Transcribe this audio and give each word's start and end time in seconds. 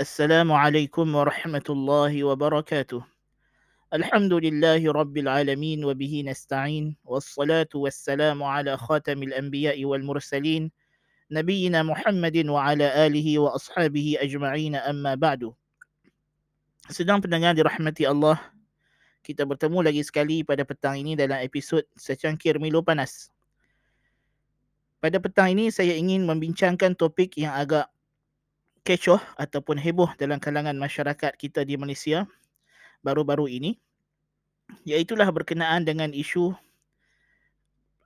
السلام 0.00 0.52
عليكم 0.52 1.06
ورحمة 1.14 1.66
الله 1.70 2.24
وبركاته 2.24 3.00
الحمد 3.94 4.32
لله 4.32 4.82
رب 4.92 5.16
العالمين 5.16 5.86
وبه 5.86 6.12
نستعين 6.26 6.96
والصلاة 7.06 7.70
والسلام 7.74 8.42
على 8.42 8.74
خاتم 8.76 9.22
الأنبياء 9.22 9.78
والمرسلين 9.84 10.70
نبينا 11.30 11.82
محمد 11.82 12.36
وعلى 12.50 13.06
آله 13.06 13.38
وأصحابه 13.38 14.18
أجمعين 14.18 14.74
أما 14.74 15.14
بعد 15.14 15.54
Sedang 16.90 17.22
pendengar 17.22 17.54
dirahmati 17.54 18.02
Allah 18.04 18.36
Kita 19.22 19.46
bertemu 19.46 19.78
lagi 19.78 20.02
sekali 20.02 20.42
pada 20.42 20.66
petang 20.66 20.98
ini 20.98 21.14
dalam 21.14 21.38
episod 21.40 21.80
Secangkir 21.94 22.58
Milo 22.58 22.82
Panas 22.82 23.30
Pada 24.98 25.22
petang 25.22 25.54
ini 25.54 25.70
saya 25.70 25.94
ingin 25.94 26.26
membincangkan 26.26 26.98
topik 26.98 27.38
yang 27.38 27.56
agak 27.56 27.88
kecoh 28.89 29.21
ataupun 29.37 29.77
heboh 29.77 30.09
dalam 30.17 30.41
kalangan 30.41 30.73
masyarakat 30.73 31.37
kita 31.37 31.61
di 31.61 31.77
Malaysia 31.77 32.25
baru-baru 33.05 33.45
ini 33.45 33.77
iaitulah 34.81 35.29
berkenaan 35.29 35.85
dengan 35.85 36.09
isu 36.09 36.57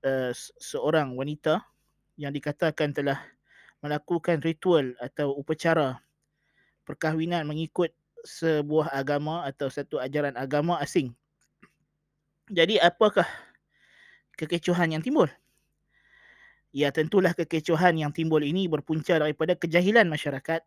uh, 0.03 0.31
seorang 0.59 1.15
wanita 1.15 1.63
yang 2.19 2.35
dikatakan 2.35 2.91
telah 2.91 3.15
melakukan 3.79 4.43
ritual 4.43 4.91
atau 4.99 5.31
upacara 5.39 6.03
perkahwinan 6.83 7.47
mengikut 7.47 7.95
sebuah 8.27 8.91
agama 8.91 9.47
atau 9.47 9.71
satu 9.71 10.03
ajaran 10.03 10.35
agama 10.35 10.83
asing. 10.83 11.15
Jadi 12.51 12.75
apakah 12.75 13.23
kekecohan 14.35 14.99
yang 14.99 15.03
timbul? 15.03 15.31
Ya 16.75 16.91
tentulah 16.91 17.31
kekecohan 17.31 17.95
yang 17.95 18.11
timbul 18.11 18.43
ini 18.43 18.67
berpunca 18.67 19.15
daripada 19.15 19.55
kejahilan 19.55 20.11
masyarakat 20.11 20.63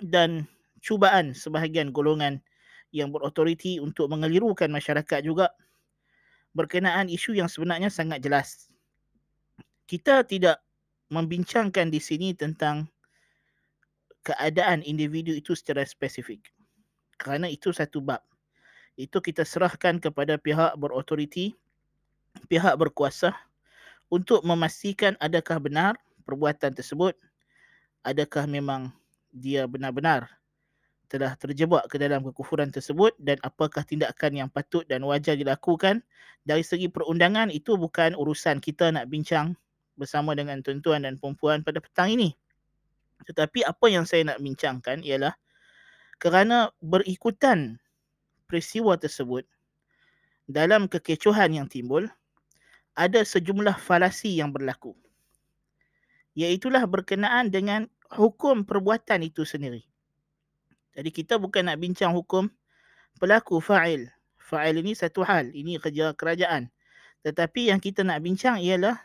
dan 0.00 0.48
cubaan 0.80 1.36
sebahagian 1.36 1.92
golongan 1.92 2.40
yang 2.90 3.12
berautoriti 3.14 3.78
untuk 3.78 4.10
mengelirukan 4.10 4.66
masyarakat 4.72 5.20
juga 5.22 5.52
berkenaan 6.56 7.06
isu 7.06 7.38
yang 7.38 7.46
sebenarnya 7.46 7.92
sangat 7.92 8.18
jelas. 8.24 8.66
Kita 9.86 10.26
tidak 10.26 10.58
membincangkan 11.10 11.90
di 11.90 11.98
sini 12.02 12.34
tentang 12.34 12.86
keadaan 14.22 14.82
individu 14.82 15.34
itu 15.34 15.54
secara 15.54 15.82
spesifik. 15.86 16.50
Kerana 17.18 17.50
itu 17.50 17.70
satu 17.70 18.02
bab. 18.02 18.22
Itu 18.98 19.22
kita 19.22 19.46
serahkan 19.46 20.02
kepada 20.02 20.38
pihak 20.38 20.74
berautoriti, 20.78 21.54
pihak 22.50 22.74
berkuasa 22.78 23.34
untuk 24.10 24.42
memastikan 24.42 25.14
adakah 25.22 25.62
benar 25.62 25.94
perbuatan 26.26 26.74
tersebut, 26.74 27.14
adakah 28.02 28.46
memang 28.46 28.90
dia 29.30 29.66
benar-benar 29.66 30.28
telah 31.10 31.34
terjebak 31.34 31.90
ke 31.90 31.98
dalam 31.98 32.22
kekufuran 32.22 32.70
tersebut 32.70 33.10
dan 33.18 33.34
apakah 33.42 33.82
tindakan 33.82 34.46
yang 34.46 34.48
patut 34.50 34.86
dan 34.86 35.02
wajar 35.02 35.34
dilakukan 35.34 36.06
dari 36.46 36.62
segi 36.62 36.86
perundangan 36.86 37.50
itu 37.50 37.74
bukan 37.74 38.14
urusan 38.14 38.62
kita 38.62 38.94
nak 38.94 39.10
bincang 39.10 39.58
bersama 39.98 40.38
dengan 40.38 40.62
tuan-tuan 40.62 41.02
dan 41.02 41.18
puan 41.18 41.66
pada 41.66 41.82
petang 41.82 42.14
ini. 42.14 42.32
Tetapi 43.26 43.66
apa 43.66 43.86
yang 43.90 44.06
saya 44.06 44.32
nak 44.32 44.38
bincangkan 44.38 45.02
ialah 45.02 45.34
kerana 46.22 46.70
berikutan 46.78 47.76
peristiwa 48.46 48.94
tersebut 48.94 49.44
dalam 50.46 50.86
kekecohan 50.86 51.58
yang 51.58 51.66
timbul 51.66 52.06
ada 52.94 53.20
sejumlah 53.22 53.76
falasi 53.82 54.38
yang 54.38 54.54
berlaku. 54.54 54.94
Iaitulah 56.38 56.86
berkenaan 56.86 57.50
dengan 57.50 57.90
hukum 58.14 58.66
perbuatan 58.66 59.22
itu 59.22 59.46
sendiri. 59.46 59.86
Jadi 60.94 61.10
kita 61.14 61.38
bukan 61.38 61.70
nak 61.70 61.78
bincang 61.78 62.10
hukum 62.10 62.50
pelaku 63.22 63.62
fa'il. 63.62 64.10
Fa'il 64.40 64.82
ini 64.82 64.98
satu 64.98 65.22
hal, 65.22 65.54
ini 65.54 65.78
kerja 65.78 66.10
kerajaan. 66.18 66.66
Tetapi 67.22 67.70
yang 67.70 67.78
kita 67.78 68.02
nak 68.02 68.18
bincang 68.24 68.58
ialah 68.58 68.98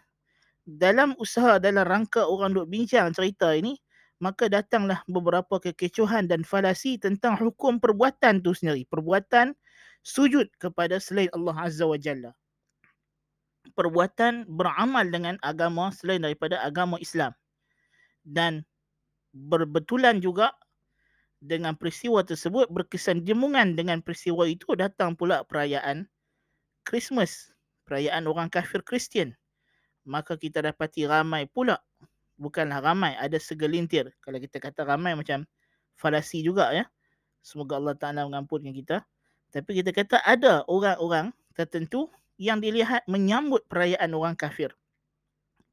dalam 0.66 1.14
usaha 1.22 1.62
dalam 1.62 1.86
rangka 1.86 2.26
orang 2.26 2.58
duk 2.58 2.66
bincang 2.66 3.14
cerita 3.14 3.54
ini, 3.54 3.78
maka 4.18 4.50
datanglah 4.50 5.06
beberapa 5.06 5.62
kekecohan 5.62 6.26
dan 6.26 6.42
falasi 6.42 6.98
tentang 6.98 7.38
hukum 7.38 7.78
perbuatan 7.78 8.42
itu 8.42 8.58
sendiri. 8.58 8.90
Perbuatan 8.90 9.54
sujud 10.02 10.50
kepada 10.58 10.98
selain 10.98 11.30
Allah 11.38 11.56
Azza 11.70 11.86
wa 11.86 12.00
Jalla. 12.00 12.32
Perbuatan 13.78 14.50
beramal 14.50 15.06
dengan 15.10 15.36
agama 15.46 15.94
selain 15.94 16.22
daripada 16.24 16.62
agama 16.66 16.98
Islam. 16.98 17.34
Dan 18.26 18.66
berbetulan 19.36 20.24
juga 20.24 20.56
dengan 21.44 21.76
peristiwa 21.76 22.24
tersebut 22.24 22.72
berkesan 22.72 23.28
jemungan 23.28 23.76
dengan 23.76 24.00
peristiwa 24.00 24.48
itu 24.48 24.72
datang 24.80 25.14
pula 25.14 25.44
perayaan 25.44 26.08
Christmas, 26.88 27.52
perayaan 27.84 28.26
orang 28.32 28.48
kafir 28.48 28.80
Kristian. 28.82 29.36
Maka 30.08 30.40
kita 30.40 30.64
dapati 30.64 31.04
ramai 31.04 31.50
pula, 31.52 31.82
bukanlah 32.40 32.80
ramai, 32.80 33.18
ada 33.20 33.36
segelintir. 33.36 34.16
Kalau 34.24 34.40
kita 34.40 34.64
kata 34.64 34.88
ramai 34.88 35.18
macam 35.18 35.44
falasi 36.00 36.40
juga 36.46 36.72
ya. 36.72 36.86
Semoga 37.46 37.78
Allah 37.78 37.94
Ta'ala 37.98 38.26
mengampunkan 38.26 38.74
kita. 38.74 38.98
Tapi 39.54 39.82
kita 39.82 39.94
kata 39.94 40.18
ada 40.26 40.66
orang-orang 40.66 41.30
tertentu 41.54 42.10
yang 42.42 42.62
dilihat 42.62 43.06
menyambut 43.06 43.66
perayaan 43.70 44.12
orang 44.14 44.34
kafir 44.38 44.74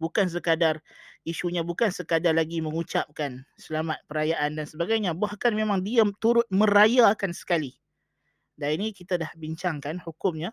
bukan 0.03 0.27
sekadar 0.27 0.83
isunya 1.23 1.63
bukan 1.63 1.95
sekadar 1.95 2.35
lagi 2.35 2.59
mengucapkan 2.59 3.47
selamat 3.55 4.03
perayaan 4.11 4.59
dan 4.59 4.67
sebagainya. 4.67 5.15
Bahkan 5.15 5.55
memang 5.55 5.87
dia 5.87 6.03
turut 6.19 6.47
merayakan 6.51 7.31
sekali. 7.31 7.79
Dan 8.59 8.83
ini 8.83 8.91
kita 8.91 9.15
dah 9.15 9.31
bincangkan 9.39 10.03
hukumnya. 10.03 10.51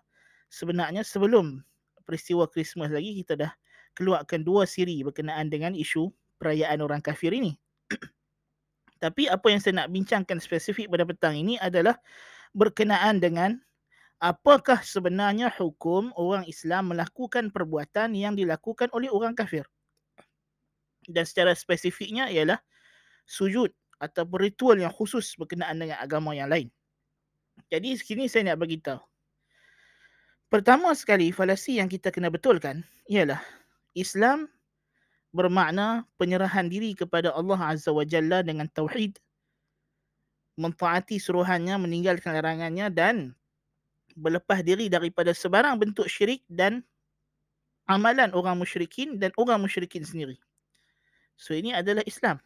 Sebenarnya 0.54 1.02
sebelum 1.02 1.66
peristiwa 2.06 2.46
Christmas 2.46 2.94
lagi 2.94 3.18
kita 3.18 3.34
dah 3.38 3.52
keluarkan 3.98 4.46
dua 4.46 4.70
siri 4.70 5.02
berkenaan 5.02 5.50
dengan 5.50 5.74
isu 5.74 6.14
perayaan 6.38 6.86
orang 6.86 7.02
kafir 7.02 7.34
ini. 7.34 7.58
Tapi 9.04 9.26
apa 9.26 9.46
yang 9.50 9.62
saya 9.62 9.86
nak 9.86 9.90
bincangkan 9.90 10.38
spesifik 10.38 10.90
pada 10.94 11.06
petang 11.06 11.36
ini 11.38 11.58
adalah 11.58 11.98
berkenaan 12.54 13.22
dengan 13.22 13.62
apakah 14.20 14.84
sebenarnya 14.84 15.48
hukum 15.56 16.12
orang 16.20 16.44
Islam 16.46 16.92
melakukan 16.92 17.50
perbuatan 17.50 18.14
yang 18.16 18.36
dilakukan 18.36 18.92
oleh 18.92 19.08
orang 19.08 19.34
kafir. 19.34 19.64
Dan 21.08 21.26
secara 21.26 21.56
spesifiknya 21.56 22.30
ialah 22.30 22.60
sujud 23.26 23.72
atau 23.98 24.24
ritual 24.38 24.78
yang 24.78 24.94
khusus 24.94 25.34
berkenaan 25.40 25.80
dengan 25.80 25.98
agama 25.98 26.36
yang 26.36 26.52
lain. 26.52 26.68
Jadi 27.68 28.00
sini 28.00 28.30
saya 28.32 28.54
nak 28.54 28.64
beritahu. 28.64 29.02
Pertama 30.50 30.94
sekali 30.98 31.30
falasi 31.30 31.78
yang 31.78 31.90
kita 31.92 32.10
kena 32.10 32.32
betulkan 32.34 32.82
ialah 33.06 33.42
Islam 33.94 34.50
bermakna 35.30 36.10
penyerahan 36.18 36.66
diri 36.66 36.98
kepada 36.98 37.30
Allah 37.38 37.60
Azza 37.62 37.94
wa 37.94 38.02
Jalla 38.02 38.42
dengan 38.42 38.66
tauhid 38.66 39.22
mentaati 40.58 41.22
suruhannya 41.22 41.78
meninggalkan 41.78 42.34
larangannya 42.34 42.90
dan 42.90 43.38
berlepas 44.20 44.60
diri 44.62 44.92
daripada 44.92 45.32
sebarang 45.32 45.80
bentuk 45.80 46.12
syirik 46.12 46.44
dan 46.52 46.84
amalan 47.88 48.30
orang 48.36 48.60
musyrikin 48.60 49.18
dan 49.18 49.32
orang 49.40 49.64
musyrikin 49.64 50.04
sendiri. 50.04 50.36
So 51.40 51.56
ini 51.56 51.72
adalah 51.72 52.04
Islam. 52.04 52.38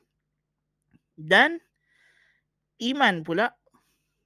Dan 1.17 1.57
iman 2.79 3.25
pula 3.25 3.51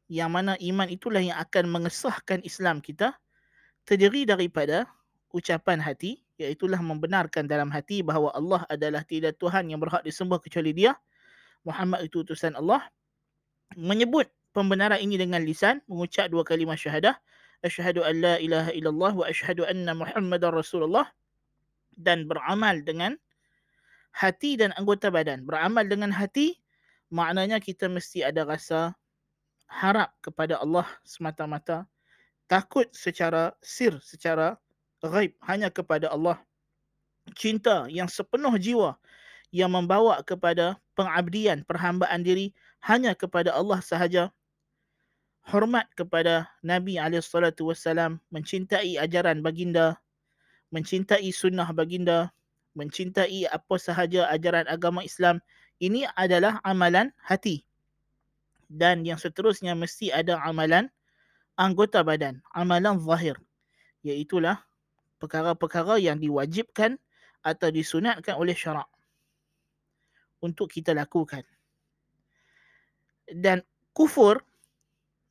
yang 0.07 0.31
mana 0.31 0.55
iman 0.59 0.87
itulah 0.87 1.19
yang 1.19 1.35
akan 1.39 1.67
mengesahkan 1.67 2.39
Islam 2.43 2.79
kita 2.79 3.15
terdiri 3.83 4.23
daripada 4.23 4.87
ucapan 5.35 5.83
hati 5.83 6.23
iaitulah 6.39 6.79
membenarkan 6.79 7.49
dalam 7.49 7.67
hati 7.67 8.05
bahawa 8.05 8.31
Allah 8.31 8.63
adalah 8.71 9.03
tidak 9.03 9.35
Tuhan 9.41 9.67
yang 9.67 9.83
berhak 9.83 10.05
disembah 10.07 10.39
kecuali 10.39 10.71
dia 10.71 10.95
Muhammad 11.67 12.07
itu 12.07 12.23
utusan 12.23 12.55
Allah 12.55 12.87
menyebut 13.75 14.31
pembenaran 14.55 15.03
ini 15.03 15.19
dengan 15.19 15.43
lisan 15.43 15.83
mengucap 15.91 16.31
dua 16.31 16.47
kalimah 16.47 16.79
syahadah 16.79 17.19
asyhadu 17.65 18.05
an 18.05 18.21
la 18.21 18.35
ilaha 18.37 18.71
illallah 18.73 19.13
wa 19.13 19.25
asyhadu 19.25 19.65
anna 19.65 19.93
muhammadar 19.97 20.53
rasulullah 20.53 21.09
dan 21.97 22.29
beramal 22.29 22.77
dengan 22.85 23.17
hati 24.13 24.57
dan 24.57 24.73
anggota 24.77 25.09
badan. 25.09 25.45
Beramal 25.45 25.85
dengan 25.89 26.13
hati 26.13 26.57
maknanya 27.09 27.57
kita 27.57 27.89
mesti 27.89 28.25
ada 28.25 28.45
rasa 28.45 28.93
harap 29.69 30.13
kepada 30.21 30.57
Allah 30.61 30.85
semata-mata. 31.03 31.85
Takut 32.47 32.87
secara 32.95 33.51
sir, 33.59 33.99
secara 33.99 34.55
ghaib 35.03 35.35
hanya 35.45 35.67
kepada 35.67 36.07
Allah. 36.09 36.39
Cinta 37.35 37.91
yang 37.91 38.07
sepenuh 38.07 38.55
jiwa 38.55 38.95
yang 39.51 39.71
membawa 39.71 40.23
kepada 40.23 40.79
pengabdian, 40.95 41.63
perhambaan 41.67 42.23
diri 42.23 42.55
hanya 42.83 43.11
kepada 43.15 43.51
Allah 43.51 43.83
sahaja 43.83 44.31
hormat 45.47 45.87
kepada 45.95 46.51
Nabi 46.59 46.99
SAW, 46.99 48.19
mencintai 48.29 48.99
ajaran 48.99 49.39
baginda, 49.39 49.95
mencintai 50.75 51.31
sunnah 51.31 51.71
baginda, 51.71 52.35
mencintai 52.75 53.47
apa 53.47 53.75
sahaja 53.79 54.27
ajaran 54.27 54.67
agama 54.67 55.01
Islam, 55.07 55.39
ini 55.79 56.03
adalah 56.19 56.59
amalan 56.67 57.15
hati. 57.23 57.63
dan 58.67 59.07
yang 59.07 59.15
seterusnya 59.15 59.73
mesti 59.73 60.11
ada 60.11 60.39
amalan 60.43 60.91
anggota 61.55 62.03
badan, 62.03 62.43
amalan 62.51 62.99
zahir. 62.99 63.39
Iaitulah 64.03 64.59
perkara-perkara 65.23 65.97
yang 65.97 66.19
diwajibkan 66.19 66.99
atau 67.41 67.69
disunatkan 67.71 68.35
oleh 68.35 68.53
syarak 68.53 68.87
untuk 70.43 70.69
kita 70.69 70.91
lakukan. 70.91 71.43
Dan 73.27 73.63
kufur, 73.95 74.43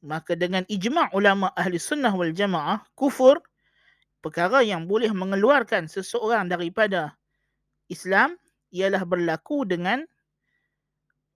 maka 0.06 0.38
dengan 0.38 0.62
ijma' 0.70 1.10
ulama 1.10 1.50
ahli 1.58 1.82
sunnah 1.82 2.14
wal 2.14 2.30
jamaah, 2.30 2.86
kufur 2.94 3.42
perkara 4.22 4.62
yang 4.62 4.86
boleh 4.86 5.10
mengeluarkan 5.10 5.90
seseorang 5.90 6.46
daripada 6.46 7.18
Islam 7.90 8.38
ialah 8.70 9.02
berlaku 9.02 9.66
dengan 9.66 10.06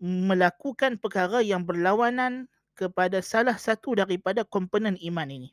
melakukan 0.01 0.97
perkara 1.03 1.43
yang 1.43 1.67
berlawanan 1.67 2.47
kepada 2.79 3.21
salah 3.21 3.59
satu 3.59 3.99
daripada 3.99 4.47
komponen 4.47 4.97
iman 5.03 5.29
ini. 5.29 5.51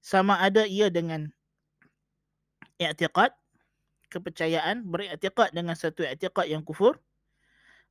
Sama 0.00 0.38
ada 0.38 0.64
ia 0.64 0.88
dengan 0.88 1.28
i'tiqad, 2.80 3.34
kepercayaan, 4.08 4.86
beriktiqad 4.88 5.52
dengan 5.52 5.74
satu 5.76 6.06
i'tiqad 6.06 6.48
yang 6.48 6.64
kufur, 6.64 6.96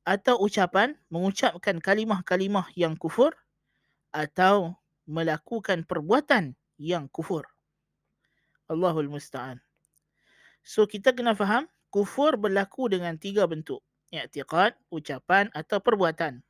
atau 0.08 0.40
ucapan, 0.40 0.96
mengucapkan 1.12 1.78
kalimah-kalimah 1.78 2.66
yang 2.74 2.96
kufur, 2.96 3.36
atau 4.14 4.76
melakukan 5.08 5.84
perbuatan 5.84 6.56
yang 6.80 7.08
kufur. 7.08 7.48
Allahul 8.68 9.08
Musta'an. 9.08 9.60
So 10.60 10.84
kita 10.84 11.16
kena 11.16 11.32
faham, 11.32 11.64
kufur 11.88 12.36
berlaku 12.36 12.92
dengan 12.92 13.16
tiga 13.16 13.48
bentuk 13.48 13.80
i'tiqad, 14.12 14.72
ucapan 14.88 15.52
atau 15.52 15.78
perbuatan. 15.80 16.40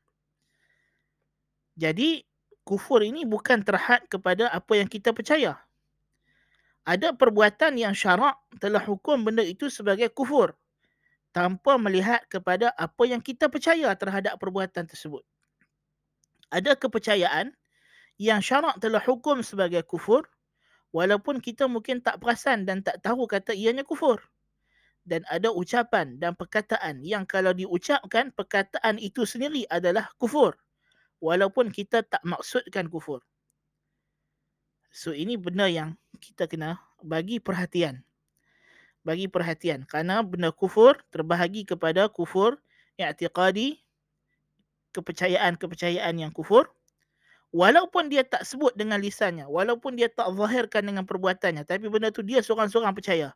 Jadi 1.79 2.27
kufur 2.67 3.07
ini 3.07 3.23
bukan 3.23 3.63
terhad 3.63 4.03
kepada 4.11 4.51
apa 4.51 4.73
yang 4.79 4.91
kita 4.91 5.15
percaya. 5.15 5.59
Ada 6.89 7.13
perbuatan 7.15 7.77
yang 7.77 7.93
syarak 7.93 8.41
telah 8.59 8.81
hukum 8.81 9.21
benda 9.21 9.45
itu 9.45 9.69
sebagai 9.69 10.09
kufur 10.11 10.57
tanpa 11.31 11.77
melihat 11.77 12.25
kepada 12.27 12.73
apa 12.75 13.05
yang 13.05 13.21
kita 13.21 13.47
percaya 13.53 13.93
terhadap 13.95 14.41
perbuatan 14.41 14.89
tersebut. 14.89 15.23
Ada 16.49 16.77
kepercayaan 16.77 17.53
yang 18.17 18.41
syarak 18.41 18.81
telah 18.81 19.03
hukum 19.05 19.45
sebagai 19.45 19.85
kufur 19.85 20.27
walaupun 20.91 21.39
kita 21.39 21.69
mungkin 21.69 22.01
tak 22.01 22.19
perasan 22.19 22.65
dan 22.65 22.81
tak 22.81 23.05
tahu 23.05 23.29
kata 23.29 23.53
ianya 23.53 23.85
kufur 23.85 24.19
dan 25.09 25.25
ada 25.33 25.49
ucapan 25.49 26.21
dan 26.21 26.37
perkataan 26.37 27.01
yang 27.01 27.25
kalau 27.25 27.57
diucapkan 27.57 28.29
perkataan 28.37 29.01
itu 29.01 29.25
sendiri 29.25 29.65
adalah 29.73 30.13
kufur 30.21 30.53
walaupun 31.25 31.73
kita 31.73 32.05
tak 32.05 32.21
maksudkan 32.29 32.93
kufur. 32.93 33.25
So 34.93 35.17
ini 35.17 35.41
benda 35.41 35.65
yang 35.65 35.97
kita 36.21 36.45
kena 36.45 36.77
bagi 37.01 37.41
perhatian. 37.41 38.05
Bagi 39.01 39.33
perhatian 39.33 39.89
kerana 39.89 40.21
benda 40.21 40.53
kufur 40.53 41.01
terbahagi 41.09 41.65
kepada 41.65 42.13
kufur 42.13 42.61
i'tiqadi 43.01 43.81
kepercayaan-kepercayaan 44.97 46.15
yang 46.17 46.33
kufur 46.33 46.69
walaupun 47.53 48.13
dia 48.13 48.25
tak 48.25 48.45
sebut 48.45 48.77
dengan 48.77 49.01
lisannya 49.01 49.49
walaupun 49.49 49.97
dia 49.97 50.13
tak 50.13 50.29
zahirkan 50.37 50.85
dengan 50.85 51.05
perbuatannya 51.09 51.65
tapi 51.65 51.89
benda 51.89 52.13
tu 52.13 52.21
dia 52.25 52.45
seorang-seorang 52.45 52.93
percaya. 52.93 53.33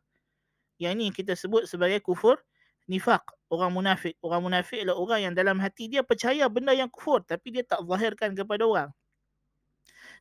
Yang 0.81 0.91
ini 0.97 1.07
kita 1.13 1.33
sebut 1.37 1.69
sebagai 1.69 2.01
kufur 2.01 2.41
nifak, 2.89 3.23
orang 3.53 3.71
munafik. 3.71 4.17
Orang 4.25 4.49
munafik 4.49 4.83
adalah 4.83 4.99
orang 4.99 5.19
yang 5.31 5.33
dalam 5.33 5.57
hati 5.61 5.87
dia 5.87 6.01
percaya 6.01 6.49
benda 6.49 6.73
yang 6.73 6.89
kufur 6.89 7.21
tapi 7.23 7.53
dia 7.53 7.63
tak 7.65 7.85
zahirkan 7.85 8.33
kepada 8.37 8.63
orang. 8.65 8.89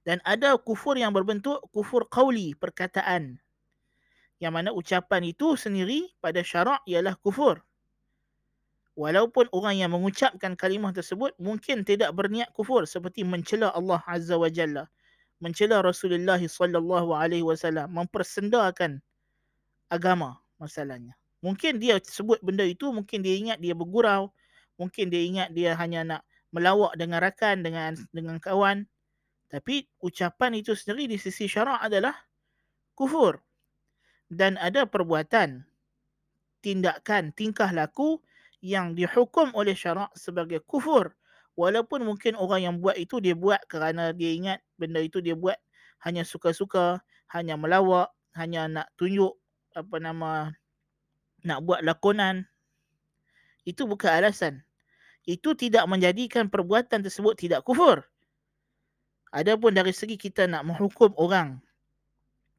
Dan 0.02 0.18
ada 0.26 0.58
kufur 0.58 0.98
yang 0.98 1.14
berbentuk 1.14 1.62
kufur 1.70 2.06
qawli, 2.10 2.58
perkataan. 2.58 3.38
Yang 4.42 4.52
mana 4.52 4.70
ucapan 4.74 5.22
itu 5.22 5.54
sendiri 5.54 6.10
pada 6.18 6.42
syarak 6.42 6.82
ialah 6.90 7.14
kufur. 7.22 7.62
Walaupun 8.92 9.48
orang 9.56 9.80
yang 9.80 9.90
mengucapkan 9.96 10.52
kalimah 10.52 10.92
tersebut 10.92 11.32
mungkin 11.40 11.80
tidak 11.80 12.12
berniat 12.12 12.52
kufur 12.52 12.84
seperti 12.84 13.24
mencela 13.24 13.72
Allah 13.72 14.04
Azza 14.04 14.36
wa 14.36 14.52
Jalla, 14.52 14.84
mencela 15.40 15.80
Rasulullah 15.80 16.36
sallallahu 16.36 17.16
alaihi 17.16 17.40
wasallam, 17.40 17.88
mempersendakan 17.88 19.00
agama 19.88 20.36
masalahnya. 20.60 21.16
Mungkin 21.40 21.80
dia 21.80 21.96
sebut 22.04 22.38
benda 22.44 22.68
itu, 22.68 22.92
mungkin 22.92 23.24
dia 23.24 23.34
ingat 23.34 23.58
dia 23.64 23.72
bergurau, 23.72 24.28
mungkin 24.76 25.08
dia 25.08 25.22
ingat 25.24 25.48
dia 25.56 25.72
hanya 25.74 26.00
nak 26.04 26.22
melawak 26.52 26.92
dengan 27.00 27.24
rakan, 27.24 27.64
dengan 27.64 27.96
dengan 28.12 28.36
kawan. 28.36 28.84
Tapi 29.48 29.88
ucapan 30.04 30.60
itu 30.60 30.76
sendiri 30.76 31.16
di 31.16 31.18
sisi 31.20 31.48
syarak 31.48 31.80
adalah 31.80 32.14
kufur. 32.92 33.40
Dan 34.28 34.60
ada 34.60 34.84
perbuatan, 34.84 35.64
tindakan, 36.60 37.32
tingkah 37.36 37.68
laku 37.72 38.20
yang 38.62 38.94
dihukum 38.94 39.50
oleh 39.58 39.74
syarak 39.74 40.14
sebagai 40.14 40.62
kufur. 40.62 41.12
Walaupun 41.58 42.06
mungkin 42.08 42.38
orang 42.38 42.64
yang 42.64 42.74
buat 42.80 42.96
itu 42.96 43.20
dia 43.20 43.36
buat 43.36 43.60
kerana 43.68 44.16
dia 44.16 44.32
ingat 44.32 44.58
benda 44.80 45.04
itu 45.04 45.20
dia 45.20 45.36
buat 45.36 45.58
hanya 46.00 46.24
suka-suka, 46.24 47.04
hanya 47.28 47.60
melawak, 47.60 48.08
hanya 48.32 48.70
nak 48.70 48.88
tunjuk 48.96 49.36
apa 49.76 49.96
nama 50.00 50.54
nak 51.44 51.58
buat 51.66 51.84
lakonan. 51.84 52.48
Itu 53.68 53.84
bukan 53.84 54.22
alasan. 54.22 54.64
Itu 55.28 55.54
tidak 55.54 55.84
menjadikan 55.86 56.48
perbuatan 56.48 57.04
tersebut 57.04 57.36
tidak 57.36 57.62
kufur. 57.66 58.02
Adapun 59.34 59.76
dari 59.76 59.92
segi 59.92 60.16
kita 60.16 60.48
nak 60.48 60.66
menghukum 60.66 61.12
orang 61.18 61.60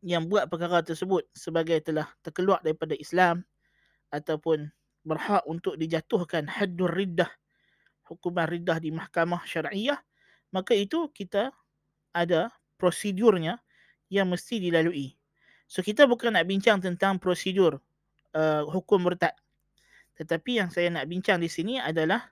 yang 0.04 0.28
buat 0.28 0.52
perkara 0.52 0.84
tersebut 0.84 1.24
sebagai 1.32 1.80
telah 1.80 2.12
terkeluar 2.26 2.60
daripada 2.60 2.92
Islam 2.98 3.48
ataupun 4.12 4.68
berhak 5.04 5.44
untuk 5.46 5.76
dijatuhkan 5.76 6.48
haddur 6.48 6.92
riddah 6.92 7.30
hukuman 8.08 8.48
riddah 8.48 8.80
di 8.80 8.92
mahkamah 8.92 9.44
syariah 9.44 10.00
maka 10.52 10.76
itu 10.76 11.12
kita 11.12 11.52
ada 12.16 12.52
prosedurnya 12.80 13.60
yang 14.08 14.32
mesti 14.32 14.60
dilalui 14.64 15.16
So 15.74 15.82
kita 15.82 16.06
bukan 16.06 16.38
nak 16.38 16.46
bincang 16.46 16.78
tentang 16.78 17.18
prosedur 17.18 17.82
uh, 18.38 18.62
hukum 18.70 19.02
murtad. 19.10 19.34
Tetapi 20.14 20.62
yang 20.62 20.70
saya 20.70 20.94
nak 20.94 21.10
bincang 21.10 21.42
di 21.42 21.50
sini 21.50 21.82
adalah 21.82 22.30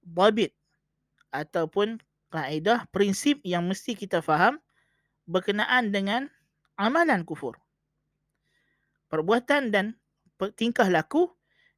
babit 0.00 0.56
ataupun 1.28 2.00
kaedah 2.32 2.88
prinsip 2.88 3.44
yang 3.44 3.68
mesti 3.68 3.92
kita 3.92 4.24
faham 4.24 4.56
berkenaan 5.28 5.92
dengan 5.92 6.32
amalan 6.80 7.28
kufur. 7.28 7.60
Perbuatan 9.12 9.68
dan 9.68 9.92
tingkah 10.56 10.88
laku 10.88 11.28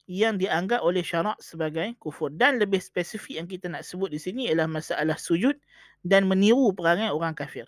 yang 0.05 0.37
dianggap 0.37 0.85
oleh 0.85 1.01
syarak 1.01 1.41
sebagai 1.41 1.97
kufur. 1.97 2.29
Dan 2.33 2.61
lebih 2.61 2.81
spesifik 2.81 3.41
yang 3.41 3.49
kita 3.49 3.67
nak 3.73 3.85
sebut 3.85 4.13
di 4.13 4.21
sini 4.21 4.53
ialah 4.53 4.69
masalah 4.69 5.17
sujud 5.17 5.57
dan 6.05 6.29
meniru 6.29 6.73
perangai 6.77 7.09
orang 7.09 7.33
kafir. 7.33 7.65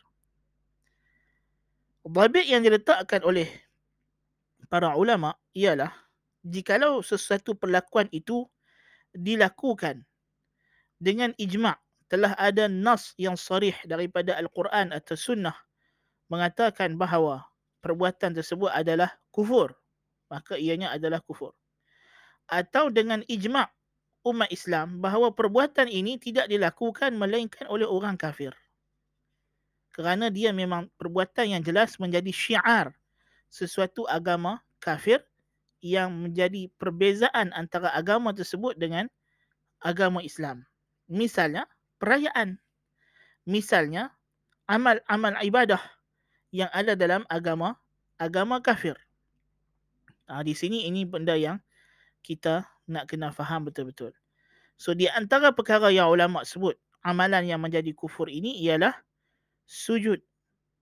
Dhabit 2.07 2.47
yang 2.47 2.63
diletakkan 2.63 3.27
oleh 3.27 3.51
para 4.71 4.95
ulama 4.95 5.35
ialah 5.57 5.91
jikalau 6.47 7.03
sesuatu 7.03 7.59
perlakuan 7.59 8.07
itu 8.15 8.47
dilakukan 9.11 10.07
dengan 11.03 11.35
ijma' 11.35 11.75
telah 12.07 12.39
ada 12.39 12.71
nas 12.71 13.11
yang 13.19 13.35
sarih 13.35 13.75
daripada 13.83 14.39
Al-Quran 14.39 14.95
atau 14.95 15.19
sunnah 15.19 15.59
mengatakan 16.31 16.95
bahawa 16.95 17.43
perbuatan 17.83 18.39
tersebut 18.39 18.71
adalah 18.71 19.11
kufur 19.35 19.75
maka 20.31 20.55
ianya 20.55 20.95
adalah 20.95 21.19
kufur 21.27 21.51
atau 22.47 22.91
dengan 22.91 23.23
ijma' 23.27 23.69
umat 24.27 24.51
Islam 24.51 24.99
bahawa 24.99 25.31
perbuatan 25.35 25.87
ini 25.87 26.19
tidak 26.19 26.51
dilakukan 26.51 27.15
melainkan 27.15 27.67
oleh 27.71 27.87
orang 27.87 28.19
kafir 28.19 28.55
kerana 29.97 30.29
dia 30.29 30.53
memang 30.53 30.93
perbuatan 31.01 31.57
yang 31.57 31.63
jelas 31.65 31.97
menjadi 31.97 32.29
syiar 32.29 32.93
sesuatu 33.49 34.05
agama 34.05 34.61
kafir 34.77 35.25
yang 35.81 36.13
menjadi 36.13 36.69
perbezaan 36.77 37.49
antara 37.57 37.89
agama 37.97 38.37
tersebut 38.37 38.77
dengan 38.77 39.09
agama 39.81 40.21
Islam. 40.21 40.69
Misalnya 41.09 41.65
perayaan. 41.97 42.61
Misalnya 43.49 44.13
amal-amal 44.69 45.41
ibadah 45.41 45.81
yang 46.53 46.69
ada 46.77 46.93
dalam 46.93 47.25
agama 47.33 47.81
agama 48.21 48.61
kafir. 48.61 49.01
Ha, 50.29 50.45
di 50.45 50.53
sini 50.53 50.85
ini 50.85 51.09
benda 51.09 51.39
yang 51.39 51.57
kita 52.27 52.67
nak 52.91 53.07
kena 53.07 53.31
faham 53.31 53.71
betul-betul. 53.71 54.11
So 54.75 54.93
di 54.99 55.07
antara 55.07 55.55
perkara 55.55 55.95
yang 55.95 56.11
ulama 56.11 56.43
sebut 56.43 56.75
amalan 57.07 57.47
yang 57.47 57.63
menjadi 57.63 57.95
kufur 57.95 58.27
ini 58.27 58.59
ialah 58.67 58.99
sujud 59.71 60.19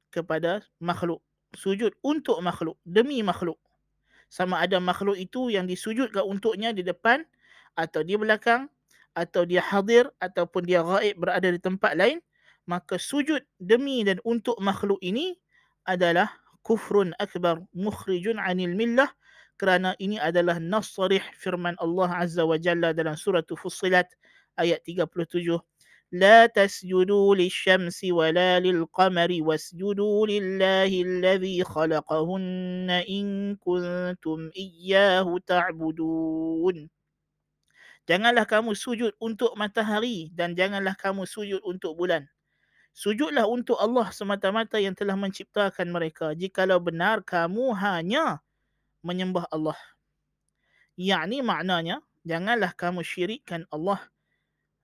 kepada 0.09 0.65
makhluk. 0.81 1.21
Sujud 1.53 1.93
untuk 2.01 2.41
makhluk, 2.41 2.81
demi 2.83 3.21
makhluk. 3.21 3.61
Sama 4.33 4.65
ada 4.65 4.81
makhluk 4.81 5.21
itu 5.21 5.53
yang 5.53 5.69
disujudkan 5.69 6.25
untuknya 6.25 6.73
di 6.73 6.83
depan 6.83 7.23
atau 7.77 8.01
di 8.03 8.17
belakang 8.19 8.67
atau 9.15 9.47
dia 9.47 9.63
hadir 9.63 10.11
ataupun 10.19 10.67
dia 10.67 10.83
gaib 10.83 11.15
berada 11.23 11.47
di 11.47 11.61
tempat 11.63 11.95
lain 11.95 12.19
maka 12.67 12.99
sujud 12.99 13.45
demi 13.63 14.03
dan 14.03 14.19
untuk 14.27 14.59
makhluk 14.59 14.99
ini 15.05 15.39
adalah 15.87 16.27
kufrun 16.67 17.15
akbar 17.21 17.63
mukhrijun 17.77 18.41
anil 18.43 18.75
millah 18.75 19.07
kerana 19.60 19.96
ini 20.00 20.16
adalah 20.20 20.58
nas 20.58 20.96
sarih 20.96 21.24
firman 21.36 21.76
Allah 21.84 22.10
Azza 22.24 22.48
wa 22.48 22.56
Jalla 22.56 22.96
dalam 22.96 23.20
surah 23.20 23.44
Fussilat 23.44 24.08
ayat 24.56 24.84
37 24.88 25.60
لا 26.12 26.46
تسجدوا 26.50 27.36
للشمس 27.36 28.00
ولا 28.10 28.60
للقمر 28.60 29.30
واسجدوا 29.42 30.28
لله 30.28 30.92
الذي 31.02 31.64
خلقهن 31.64 32.90
إن 33.10 33.56
كنتم 33.56 34.50
إياه 34.58 35.28
تعبدون 35.46 36.90
Janganlah 38.10 38.42
kamu 38.50 38.74
sujud 38.74 39.14
untuk 39.22 39.54
matahari 39.54 40.34
dan 40.34 40.58
janganlah 40.58 40.98
kamu 40.98 41.30
sujud 41.30 41.62
untuk 41.62 41.94
bulan. 41.94 42.26
Sujudlah 42.90 43.46
untuk 43.46 43.78
Allah 43.78 44.10
semata-mata 44.10 44.82
yang 44.82 44.98
telah 44.98 45.14
menciptakan 45.14 45.94
mereka. 45.94 46.34
Jikalau 46.34 46.82
benar 46.82 47.22
kamu 47.22 47.70
hanya 47.78 48.42
menyembah 49.05 49.47
Allah. 49.53 49.77
Yang 50.97 51.23
ini 51.29 51.39
maknanya, 51.45 51.97
janganlah 52.25 52.73
kamu 52.73 53.05
syirikkan 53.05 53.69
Allah 53.69 54.01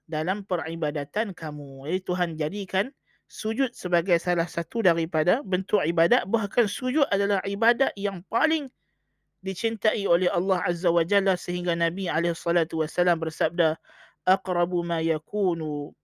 dalam 0.05 0.45
peribadatan 0.45 1.33
kamu. 1.33 1.89
Jadi 1.89 2.01
Tuhan 2.05 2.31
jadikan 2.37 2.87
sujud 3.31 3.71
sebagai 3.73 4.19
salah 4.19 4.47
satu 4.47 4.85
daripada 4.85 5.41
bentuk 5.41 5.81
ibadat. 5.81 6.27
Bahkan 6.29 6.67
sujud 6.67 7.07
adalah 7.09 7.41
ibadat 7.47 7.95
yang 7.95 8.21
paling 8.27 8.69
dicintai 9.41 10.05
oleh 10.05 10.29
Allah 10.29 10.61
Azza 10.69 10.93
wa 10.93 11.01
Jalla 11.07 11.39
sehingga 11.39 11.73
Nabi 11.73 12.11
SAW 12.11 13.17
bersabda 13.17 13.81
aqrabu 14.29 14.85
ma 14.85 15.01
yakunu 15.01 15.97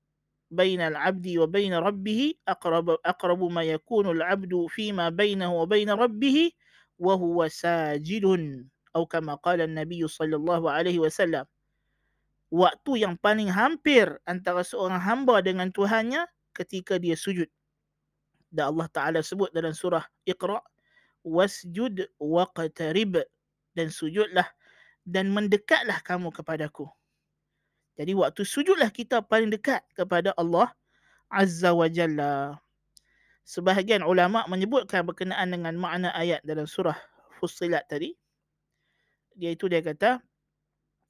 baina 0.49 0.89
al-'abdi 0.89 1.37
wa 1.37 1.51
baina 1.51 1.83
rabbih 1.83 2.33
aqrabu 2.49 2.97
aqrabu 3.05 3.51
ma 3.53 3.67
yakunu 3.67 4.15
al-'abdu 4.17 4.71
fima 4.73 5.13
bainahu 5.13 5.53
wa 5.53 5.67
baina 5.69 5.93
rabbih 5.99 6.55
wa 6.97 7.15
huwa 7.17 7.47
sajidun 7.51 8.65
atau 8.93 9.05
kama 9.05 9.37
qala 9.45 9.69
an-nabi 9.69 10.01
sallallahu 10.05 10.69
alaihi 10.73 11.01
wasallam 11.01 11.45
waktu 12.49 13.05
yang 13.05 13.21
paling 13.21 13.53
hampir 13.53 14.17
antara 14.25 14.65
seorang 14.65 15.01
hamba 15.03 15.45
dengan 15.45 15.69
Tuhannya 15.69 16.25
ketika 16.57 16.97
dia 16.97 17.13
sujud 17.19 17.51
dan 18.49 18.73
Allah 18.73 18.89
Taala 18.89 19.21
sebut 19.21 19.53
dalam 19.53 19.77
surah 19.77 20.07
Iqra 20.25 20.63
wasjud 21.27 22.07
waqtarib 22.17 23.21
dan 23.75 23.91
sujudlah 23.91 24.47
dan 25.03 25.31
mendekatlah 25.35 26.01
kamu 26.03 26.31
kepadaku. 26.33 26.87
Jadi 27.97 28.13
waktu 28.17 28.43
sujudlah 28.47 28.89
kita 28.93 29.21
paling 29.21 29.51
dekat 29.51 29.83
kepada 29.93 30.33
Allah 30.37 30.71
Azza 31.29 31.75
wa 31.75 31.89
Jalla. 31.91 32.57
Sebahagian 33.47 34.03
ulama 34.03 34.43
menyebutkan 34.51 35.07
berkenaan 35.07 35.55
dengan 35.55 35.79
makna 35.79 36.11
ayat 36.19 36.43
dalam 36.43 36.67
surah 36.67 36.99
Fussilat 37.39 37.87
tadi. 37.87 38.11
Iaitu 39.39 39.71
dia 39.71 39.79
kata, 39.87 40.19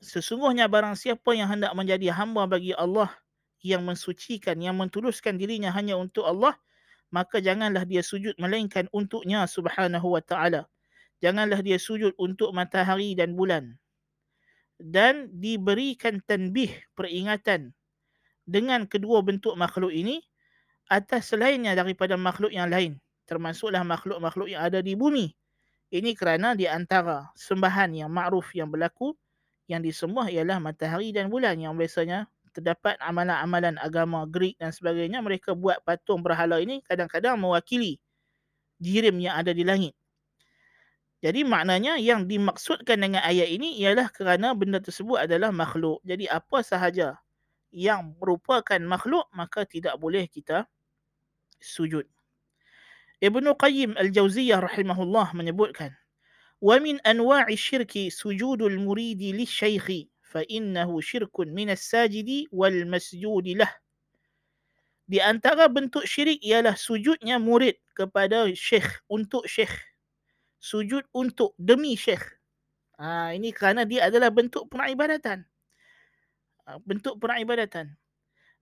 sesungguhnya 0.04 0.68
barang 0.68 1.00
siapa 1.00 1.32
yang 1.32 1.48
hendak 1.48 1.72
menjadi 1.72 2.12
hamba 2.12 2.44
bagi 2.44 2.76
Allah 2.76 3.08
yang 3.64 3.88
mensucikan, 3.88 4.60
yang 4.60 4.76
mentuluskan 4.76 5.40
dirinya 5.40 5.72
hanya 5.72 5.96
untuk 5.96 6.28
Allah, 6.28 6.52
maka 7.08 7.40
janganlah 7.40 7.88
dia 7.88 8.04
sujud 8.04 8.36
melainkan 8.36 8.84
untuknya 8.92 9.48
subhanahu 9.48 10.12
wa 10.12 10.20
ta'ala. 10.20 10.68
Janganlah 11.24 11.64
dia 11.64 11.80
sujud 11.80 12.12
untuk 12.20 12.52
matahari 12.52 13.16
dan 13.16 13.32
bulan. 13.32 13.80
Dan 14.76 15.32
diberikan 15.32 16.20
tanbih 16.20 16.68
peringatan 16.92 17.72
dengan 18.44 18.84
kedua 18.84 19.24
bentuk 19.24 19.56
makhluk 19.56 19.88
ini 19.88 20.20
atas 20.90 21.32
selainnya 21.34 21.72
daripada 21.76 22.14
makhluk 22.18 22.52
yang 22.54 22.68
lain. 22.70 22.98
Termasuklah 23.26 23.82
makhluk-makhluk 23.82 24.48
yang 24.54 24.62
ada 24.62 24.78
di 24.82 24.94
bumi. 24.94 25.34
Ini 25.90 26.14
kerana 26.18 26.54
di 26.58 26.66
antara 26.66 27.30
sembahan 27.38 27.94
yang 27.94 28.10
ma'ruf 28.10 28.54
yang 28.58 28.70
berlaku 28.70 29.14
yang 29.70 29.82
disembah 29.82 30.30
ialah 30.30 30.58
matahari 30.62 31.10
dan 31.14 31.30
bulan 31.30 31.58
yang 31.58 31.74
biasanya 31.78 32.26
terdapat 32.54 32.96
amalan-amalan 33.02 33.76
agama 33.82 34.24
Greek 34.26 34.56
dan 34.58 34.70
sebagainya 34.74 35.20
mereka 35.22 35.52
buat 35.54 35.82
patung 35.86 36.22
berhala 36.22 36.58
ini 36.62 36.80
kadang-kadang 36.86 37.38
mewakili 37.38 37.98
jirim 38.80 39.16
yang 39.20 39.36
ada 39.40 39.52
di 39.52 39.64
langit. 39.66 39.94
Jadi 41.24 41.42
maknanya 41.48 41.96
yang 41.98 42.28
dimaksudkan 42.28 43.00
dengan 43.00 43.24
ayat 43.24 43.48
ini 43.48 43.80
ialah 43.82 44.12
kerana 44.12 44.52
benda 44.52 44.78
tersebut 44.78 45.16
adalah 45.26 45.50
makhluk. 45.50 45.98
Jadi 46.04 46.28
apa 46.28 46.60
sahaja 46.60 47.16
yang 47.72 48.14
merupakan 48.20 48.80
makhluk 48.84 49.26
maka 49.34 49.64
tidak 49.68 49.96
boleh 50.00 50.28
kita 50.28 50.68
sujud. 51.60 52.06
Ibnu 53.20 53.56
Qayyim 53.56 53.96
Al-Jauziyah 53.96 54.60
rahimahullah 54.60 55.32
menyebutkan, 55.32 55.96
"Wa 56.60 56.76
min 56.80 57.00
anwa'i 57.04 57.56
syirki 57.56 58.12
sujudul 58.12 58.76
muridi 58.80 59.32
li 59.32 59.48
syaikh, 59.48 60.08
fa 60.20 60.44
innahu 60.48 61.00
syirkun 61.00 61.52
min 61.52 61.72
as-sajidi 61.72 62.48
wal 62.52 62.76
masjudi 62.84 63.56
lah." 63.56 63.72
Di 65.06 65.22
antara 65.22 65.70
bentuk 65.70 66.02
syirik 66.02 66.42
ialah 66.42 66.74
sujudnya 66.74 67.38
murid 67.38 67.78
kepada 67.94 68.50
syekh 68.52 69.00
untuk 69.06 69.46
syekh. 69.46 69.72
Sujud 70.58 71.06
untuk 71.14 71.54
demi 71.56 71.94
syekh. 71.94 72.26
Ha, 72.98 73.30
ini 73.36 73.54
kerana 73.54 73.86
dia 73.86 74.10
adalah 74.10 74.34
bentuk 74.34 74.66
peribadatan. 74.66 75.46
Ah, 76.66 76.82
bentuk 76.82 77.22
peribadatan 77.22 77.94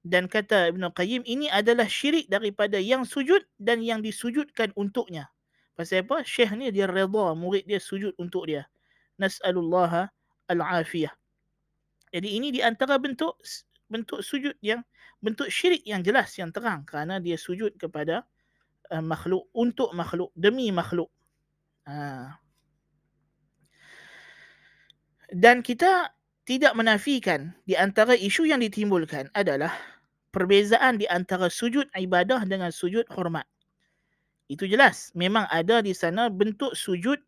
dan 0.04 0.28
kata 0.28 0.68
Ibn 0.70 0.92
Qayyim 0.92 1.24
ini 1.24 1.48
adalah 1.48 1.88
syirik 1.88 2.28
daripada 2.28 2.76
yang 2.76 3.08
sujud 3.08 3.40
dan 3.56 3.80
yang 3.80 4.04
disujudkan 4.04 4.70
untuknya 4.76 5.32
pasal 5.74 6.06
apa 6.06 6.22
syekh 6.22 6.54
ni 6.54 6.70
dia 6.70 6.86
redha 6.86 7.34
murid 7.34 7.66
dia 7.66 7.82
sujud 7.82 8.14
untuk 8.20 8.46
dia 8.46 8.68
nas'alullaha 9.18 10.12
al-afiyah 10.52 11.10
jadi 12.14 12.28
ini 12.30 12.54
di 12.54 12.60
antara 12.62 12.94
bentuk 12.94 13.34
bentuk 13.90 14.22
sujud 14.22 14.54
yang 14.62 14.86
bentuk 15.18 15.50
syirik 15.50 15.82
yang 15.82 16.04
jelas 16.06 16.30
yang 16.38 16.54
terang 16.54 16.86
kerana 16.86 17.18
dia 17.18 17.34
sujud 17.34 17.74
kepada 17.74 18.22
uh, 18.94 19.02
makhluk 19.02 19.48
untuk 19.50 19.90
makhluk 19.96 20.30
demi 20.38 20.68
makhluk. 20.70 21.08
Uh. 21.88 22.28
Dan 25.32 25.64
kita 25.64 26.14
tidak 26.44 26.76
menafikan 26.76 27.56
di 27.64 27.74
antara 27.74 28.12
isu 28.14 28.46
yang 28.46 28.60
ditimbulkan 28.60 29.32
adalah 29.32 29.72
perbezaan 30.34 30.98
di 30.98 31.06
antara 31.06 31.46
sujud 31.46 31.86
ibadah 31.94 32.42
dengan 32.44 32.74
sujud 32.74 33.06
hormat. 33.14 33.46
Itu 34.50 34.66
jelas. 34.66 35.14
Memang 35.14 35.46
ada 35.48 35.80
di 35.80 35.94
sana 35.96 36.28
bentuk 36.28 36.74
sujud 36.74 37.22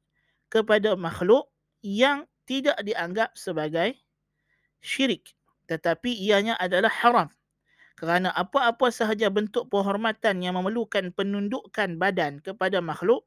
kepada 0.50 0.98
makhluk 0.98 1.48
yang 1.82 2.26
tidak 2.46 2.78
dianggap 2.86 3.34
sebagai 3.38 3.98
syirik 4.80 5.34
tetapi 5.66 6.14
ianya 6.14 6.54
adalah 6.62 6.88
haram 7.02 7.28
kerana 7.98 8.30
apa-apa 8.30 8.92
sahaja 8.94 9.26
bentuk 9.32 9.66
penghormatan 9.72 10.38
yang 10.44 10.54
memerlukan 10.54 11.10
penundukan 11.10 11.98
badan 11.98 12.38
kepada 12.38 12.78
makhluk 12.78 13.26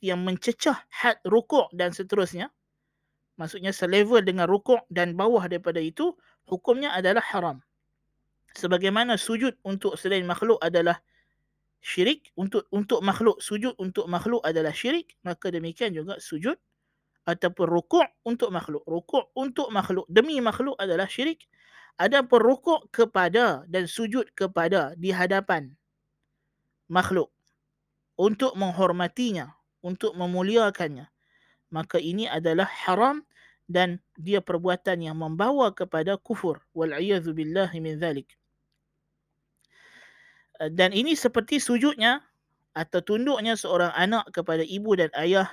yang 0.00 0.24
mencecah 0.24 0.80
had 0.88 1.20
rukuk 1.28 1.68
dan 1.76 1.92
seterusnya 1.92 2.48
maksudnya 3.36 3.76
selevel 3.76 4.24
dengan 4.24 4.48
rukuk 4.48 4.80
dan 4.88 5.12
bawah 5.18 5.44
daripada 5.44 5.82
itu 5.84 6.16
hukumnya 6.48 6.96
adalah 6.96 7.22
haram 7.28 7.60
sebagaimana 8.54 9.18
sujud 9.18 9.54
untuk 9.66 9.98
selain 10.00 10.24
makhluk 10.26 10.58
adalah 10.62 10.98
syirik 11.84 12.32
untuk 12.38 12.64
untuk 12.72 13.04
makhluk 13.04 13.38
sujud 13.42 13.76
untuk 13.76 14.08
makhluk 14.08 14.40
adalah 14.46 14.72
syirik 14.72 15.14
maka 15.26 15.52
demikian 15.52 15.92
juga 15.92 16.16
sujud 16.22 16.56
ataupun 17.24 17.66
rukuk 17.68 18.06
untuk 18.24 18.52
makhluk. 18.52 18.84
Rukuk 18.84 19.32
untuk 19.36 19.72
makhluk 19.72 20.04
demi 20.12 20.38
makhluk 20.44 20.76
adalah 20.76 21.08
syirik. 21.08 21.48
Ada 21.96 22.26
pun 22.26 22.42
rukuk 22.42 22.90
kepada 22.90 23.64
dan 23.70 23.86
sujud 23.88 24.28
kepada 24.34 24.92
di 24.98 25.14
hadapan 25.14 25.72
makhluk 26.90 27.30
untuk 28.18 28.54
menghormatinya, 28.58 29.54
untuk 29.80 30.14
memuliakannya. 30.18 31.06
Maka 31.70 31.98
ini 31.98 32.26
adalah 32.30 32.66
haram 32.86 33.22
dan 33.66 34.02
dia 34.18 34.38
perbuatan 34.42 35.02
yang 35.02 35.16
membawa 35.18 35.70
kepada 35.74 36.18
kufur. 36.18 36.62
Wal'iyadhu 36.76 37.34
billahi 37.34 37.78
min 37.82 37.98
dhalik. 37.98 38.34
Dan 40.58 40.94
ini 40.94 41.18
seperti 41.18 41.58
sujudnya 41.58 42.22
atau 42.74 43.02
tunduknya 43.02 43.54
seorang 43.58 43.90
anak 43.94 44.30
kepada 44.30 44.62
ibu 44.62 44.94
dan 44.98 45.10
ayah 45.18 45.50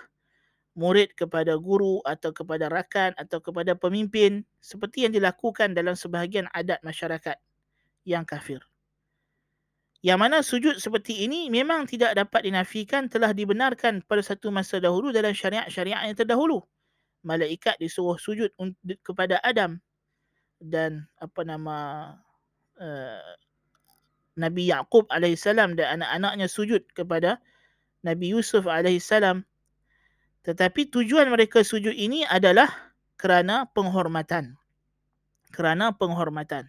murid 0.74 1.13
kepada 1.20 1.60
guru 1.60 2.00
atau 2.08 2.31
kepada 2.31 2.72
rakan 2.72 3.12
atau 3.20 3.43
kepada 3.43 3.75
pemimpin 3.75 4.48
seperti 4.63 5.05
yang 5.05 5.13
dilakukan 5.13 5.75
dalam 5.75 5.98
sebahagian 5.98 6.48
adat 6.55 6.79
masyarakat 6.81 7.36
yang 8.08 8.24
kafir. 8.24 8.62
Yang 10.01 10.17
mana 10.17 10.38
sujud 10.41 10.81
seperti 10.81 11.29
ini 11.29 11.53
memang 11.53 11.86
tidak 11.86 12.17
dapat 12.17 12.50
dinafikan 12.50 13.05
telah 13.05 13.38
dibenarkan 13.38 14.01
pada 14.01 14.25
satu 14.25 14.50
masa 14.50 14.81
dahulu 14.81 15.13
dalam 15.13 15.29
syariat-syariat 15.29 16.10
yang 16.10 16.17
terdahulu. 16.17 16.65
Malaikat 17.22 17.77
disuruh 17.77 18.17
sujud 18.17 18.50
kepada 19.05 19.38
Adam 19.46 19.77
dan 20.58 21.05
apa 21.22 21.41
nama 21.46 21.77
uh, 22.81 23.29
Nabi 24.41 24.74
Yaqub 24.74 25.05
alaihissalam 25.13 25.77
dan 25.77 26.01
anak-anaknya 26.01 26.50
sujud 26.50 26.81
kepada 26.98 27.38
Nabi 28.01 28.33
Yusuf 28.33 28.65
alaihissalam 28.65 29.45
tetapi 30.41 30.89
tujuan 30.89 31.29
mereka 31.29 31.62
sujud 31.62 31.93
ini 31.93 32.25
adalah 32.25 32.69
kerana 33.13 33.69
penghormatan. 33.69 34.57
Kerana 35.53 35.93
penghormatan. 35.93 36.65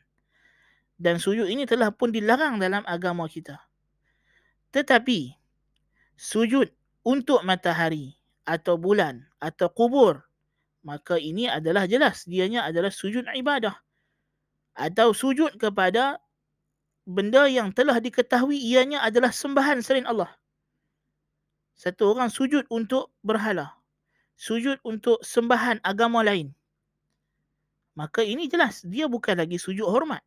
Dan 1.01 1.17
sujud 1.17 1.49
ini 1.49 1.65
telah 1.65 1.89
pun 1.89 2.13
dilarang 2.13 2.61
dalam 2.61 2.85
agama 2.85 3.25
kita. 3.27 3.57
Tetapi 4.77 5.33
sujud 6.21 6.69
untuk 7.03 7.41
matahari 7.43 8.15
atau 8.45 8.77
bulan 8.77 9.25
atau 9.39 9.71
kubur 9.73 10.23
maka 10.83 11.15
ini 11.15 11.47
adalah 11.47 11.87
jelas 11.87 12.27
dianya 12.27 12.67
adalah 12.67 12.91
sujud 12.91 13.23
ibadah 13.39 13.75
atau 14.75 15.15
sujud 15.15 15.55
kepada 15.63 16.19
benda 17.09 17.47
yang 17.51 17.75
telah 17.75 17.99
diketahui 17.99 18.57
ianya 18.57 19.03
adalah 19.03 19.35
sembahan 19.35 19.83
selain 19.83 20.07
Allah. 20.07 20.31
Satu 21.75 22.15
orang 22.15 22.31
sujud 22.31 22.69
untuk 22.71 23.11
berhala 23.27 23.83
sujud 24.43 24.83
untuk 24.83 25.23
sembahan 25.23 25.79
agama 25.87 26.27
lain. 26.27 26.51
Maka 27.95 28.27
ini 28.27 28.51
jelas 28.51 28.83
dia 28.83 29.07
bukan 29.07 29.39
lagi 29.39 29.61
sujud 29.61 29.87
hormat. 29.87 30.19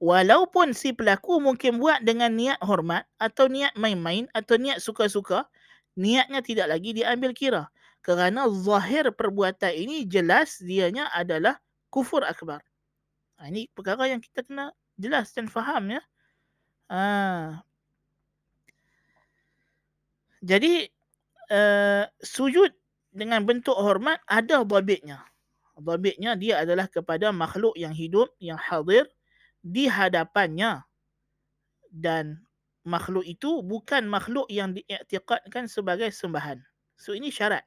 Walaupun 0.00 0.72
si 0.72 0.96
pelaku 0.96 1.38
mungkin 1.44 1.76
buat 1.76 2.00
dengan 2.00 2.32
niat 2.32 2.58
hormat 2.64 3.04
atau 3.20 3.46
niat 3.46 3.76
main-main 3.76 4.26
atau 4.32 4.56
niat 4.56 4.80
suka-suka 4.80 5.44
niatnya 5.94 6.40
tidak 6.40 6.72
lagi 6.72 6.96
diambil 6.96 7.36
kira. 7.36 7.68
Kerana 8.04 8.48
zahir 8.52 9.12
perbuatan 9.12 9.72
ini 9.72 10.04
jelas 10.04 10.60
dianya 10.60 11.08
adalah 11.12 11.56
kufur 11.88 12.20
akbar. 12.24 12.60
Ha, 13.40 13.48
ini 13.48 13.68
perkara 13.72 14.08
yang 14.08 14.20
kita 14.20 14.44
kena 14.44 14.72
jelas 14.98 15.30
dan 15.34 15.46
faham 15.50 15.98
ya. 15.98 16.02
Ha. 16.90 17.62
Jadi 20.44 20.86
uh, 21.48 22.04
sujud 22.20 22.70
dengan 23.14 23.42
bentuk 23.48 23.74
hormat 23.74 24.20
ada 24.28 24.60
babitnya. 24.66 25.24
Babitnya 25.74 26.38
dia 26.38 26.62
adalah 26.62 26.86
kepada 26.86 27.34
makhluk 27.34 27.74
yang 27.74 27.90
hidup, 27.90 28.30
yang 28.38 28.60
hadir 28.60 29.10
di 29.64 29.90
hadapannya. 29.90 30.86
Dan 31.90 32.44
makhluk 32.84 33.24
itu 33.26 33.64
bukan 33.64 34.06
makhluk 34.06 34.46
yang 34.52 34.76
diiktikadkan 34.76 35.66
sebagai 35.66 36.12
sembahan. 36.12 36.60
So 36.94 37.16
ini 37.16 37.32
syarat. 37.32 37.64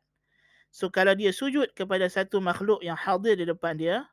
So 0.71 0.93
kalau 0.93 1.17
dia 1.17 1.33
sujud 1.33 1.73
kepada 1.73 2.05
satu 2.07 2.37
makhluk 2.39 2.85
yang 2.85 2.95
hadir 2.95 3.35
di 3.35 3.49
depan 3.49 3.75
dia, 3.75 4.05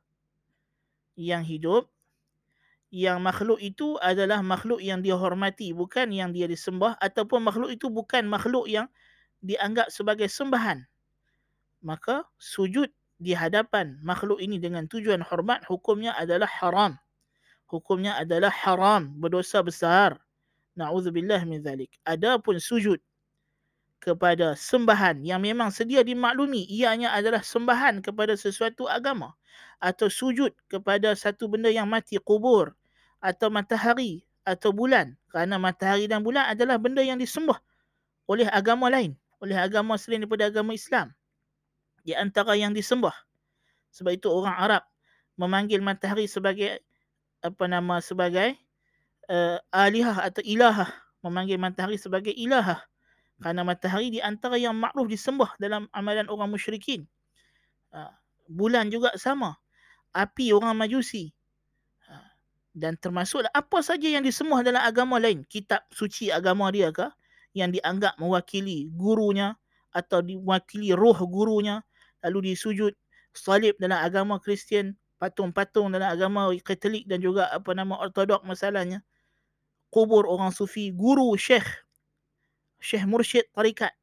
yang 1.15 1.47
hidup, 1.47 1.94
yang 2.95 3.19
makhluk 3.27 3.59
itu 3.59 3.99
adalah 3.99 4.39
makhluk 4.39 4.79
yang 4.79 5.03
dia 5.03 5.19
hormati, 5.19 5.75
bukan 5.75 6.15
yang 6.15 6.31
dia 6.31 6.47
disembah, 6.47 6.95
ataupun 7.03 7.43
makhluk 7.43 7.75
itu 7.75 7.91
bukan 7.91 8.23
makhluk 8.31 8.71
yang 8.71 8.87
dianggap 9.43 9.91
sebagai 9.91 10.31
sembahan. 10.31 10.87
Maka 11.83 12.23
sujud 12.39 12.87
di 13.19 13.35
hadapan 13.35 13.99
makhluk 14.07 14.39
ini 14.39 14.63
dengan 14.63 14.87
tujuan 14.87 15.27
hormat, 15.27 15.67
hukumnya 15.67 16.15
adalah 16.15 16.47
haram. 16.47 16.95
Hukumnya 17.67 18.15
adalah 18.15 18.55
haram, 18.55 19.11
berdosa 19.19 19.59
besar. 19.67 20.15
Na'udzubillah 20.79 21.43
min 21.51 21.67
zalik. 21.67 21.91
Adapun 22.07 22.63
sujud 22.63 23.03
kepada 23.99 24.55
sembahan 24.55 25.19
yang 25.27 25.43
memang 25.43 25.75
sedia 25.75 26.07
dimaklumi 26.07 26.63
ianya 26.71 27.11
adalah 27.11 27.43
sembahan 27.43 28.05
kepada 28.07 28.39
sesuatu 28.39 28.87
agama 28.87 29.35
atau 29.83 30.07
sujud 30.07 30.55
kepada 30.71 31.17
satu 31.19 31.51
benda 31.51 31.73
yang 31.73 31.89
mati 31.89 32.21
kubur 32.21 32.77
atau 33.25 33.49
matahari 33.49 34.21
atau 34.45 34.77
bulan 34.77 35.17
kerana 35.33 35.57
matahari 35.57 36.05
dan 36.05 36.21
bulan 36.21 36.53
adalah 36.53 36.77
benda 36.77 37.01
yang 37.01 37.17
disembah 37.17 37.57
oleh 38.29 38.45
agama 38.53 38.93
lain 38.93 39.17
oleh 39.41 39.57
agama 39.57 39.97
selain 39.97 40.29
daripada 40.29 40.53
agama 40.53 40.77
Islam 40.77 41.17
di 42.05 42.13
antara 42.13 42.53
yang 42.53 42.77
disembah 42.77 43.17
sebab 43.89 44.21
itu 44.21 44.29
orang 44.29 44.57
Arab 44.61 44.83
memanggil 45.41 45.81
matahari 45.81 46.29
sebagai 46.29 46.85
apa 47.41 47.65
nama 47.65 48.05
sebagai 48.05 48.61
uh, 49.33 49.57
alihah 49.73 50.21
atau 50.21 50.45
ilahah 50.45 50.93
memanggil 51.25 51.57
matahari 51.57 51.97
sebagai 51.97 52.37
ilahah 52.37 52.85
kerana 53.41 53.67
matahari 53.67 54.15
di 54.15 54.21
antara 54.23 54.55
yang 54.61 54.77
makruf 54.77 55.11
disembah 55.11 55.57
dalam 55.59 55.91
amalan 55.91 56.31
orang 56.31 56.55
musyrikin. 56.55 57.05
Ha, 57.91 58.15
bulan 58.47 58.89
juga 58.95 59.11
sama. 59.19 59.59
Api 60.15 60.55
orang 60.55 60.79
majusi. 60.79 61.35
Dan 62.75 62.99
termasuklah 62.99 63.51
apa 63.55 63.79
saja 63.87 64.11
yang 64.11 64.27
disembah 64.27 64.67
dalam 64.67 64.83
agama 64.83 65.23
lain. 65.23 65.47
Kitab 65.47 65.87
suci 65.95 66.35
agama 66.35 66.69
dia 66.75 66.91
ke. 66.91 67.07
Yang 67.55 67.79
dianggap 67.81 68.19
mewakili 68.19 68.91
gurunya. 68.91 69.55
Atau 69.95 70.27
diwakili 70.27 70.91
roh 70.91 71.17
gurunya. 71.25 71.87
Lalu 72.27 72.53
disujud 72.53 72.93
salib 73.31 73.79
dalam 73.79 74.03
agama 74.03 74.43
Kristian. 74.43 74.99
Patung-patung 75.23 75.95
dalam 75.95 76.11
agama 76.11 76.51
Katolik 76.61 77.07
dan 77.07 77.23
juga 77.23 77.47
apa 77.55 77.71
nama 77.73 77.95
Ortodok 78.03 78.43
masalahnya. 78.43 79.07
Kubur 79.95 80.27
orang 80.27 80.51
sufi. 80.51 80.91
Guru 80.91 81.39
syekh 81.39 81.85
Syekh 82.85 83.09
Mursyid 83.09 83.49
Tarikat. 83.57 83.97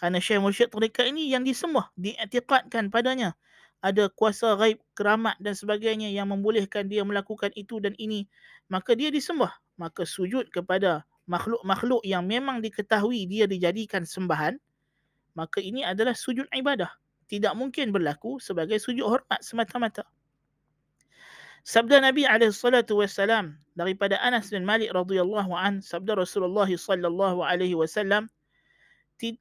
Kerana 0.00 0.16
Syekh 0.16 0.40
Mursyid 0.40 0.72
Tarikat 0.72 1.12
ini 1.12 1.28
yang 1.28 1.44
disembah, 1.44 1.92
diiktikadkan 2.00 2.88
padanya. 2.88 3.36
Ada 3.84 4.08
kuasa 4.08 4.56
gaib, 4.56 4.80
keramat 4.96 5.36
dan 5.44 5.52
sebagainya 5.52 6.08
yang 6.08 6.32
membolehkan 6.32 6.88
dia 6.88 7.04
melakukan 7.04 7.52
itu 7.52 7.84
dan 7.84 7.92
ini. 8.00 8.24
Maka 8.72 8.96
dia 8.96 9.12
disembah. 9.12 9.52
Maka 9.76 10.08
sujud 10.08 10.48
kepada 10.48 11.04
makhluk-makhluk 11.28 12.00
yang 12.00 12.24
memang 12.24 12.64
diketahui 12.64 13.28
dia 13.28 13.44
dijadikan 13.44 14.08
sembahan. 14.08 14.56
Maka 15.36 15.60
ini 15.60 15.84
adalah 15.84 16.16
sujud 16.16 16.48
ibadah. 16.48 16.88
Tidak 17.28 17.52
mungkin 17.52 17.92
berlaku 17.92 18.40
sebagai 18.40 18.80
sujud 18.80 19.04
hormat 19.04 19.44
semata-mata. 19.44 20.08
Sabda 21.64 22.00
Nabi 22.00 22.28
SAW 22.28 23.56
daripada 23.72 24.20
Anas 24.20 24.52
bin 24.52 24.68
Malik 24.68 24.92
radhiyallahu 24.92 25.52
an 25.56 25.80
sabda 25.80 26.12
Rasulullah 26.12 26.68
sallallahu 26.68 27.40
alaihi 27.40 27.72
wasallam 27.72 28.28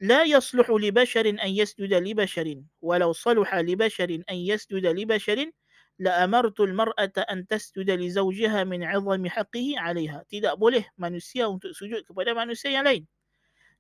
لا 0.00 0.24
يصلح 0.24 0.70
لبشر 0.70 1.26
أن 1.28 1.50
يسجد 1.50 1.94
لبشر 1.94 2.62
ولو 2.82 3.12
صلح 3.12 3.54
لبشر 3.54 4.10
أن 4.30 4.36
يسجد 4.36 4.86
لبشر 4.86 5.50
لأمرت 5.98 6.60
المرأة 6.60 7.12
أن 7.30 7.46
تسجد 7.46 7.90
لزوجها 7.90 8.64
من 8.64 8.84
عظم 8.84 9.26
حقه 9.28 9.66
عليها 9.78 10.24
tidak 10.30 10.54
boleh 10.58 10.82
manusia 10.98 11.46
untuk 11.50 11.70
sujud 11.74 12.02
kepada 12.06 12.34
manusia 12.34 12.70
yang 12.74 12.86
lain 12.86 13.06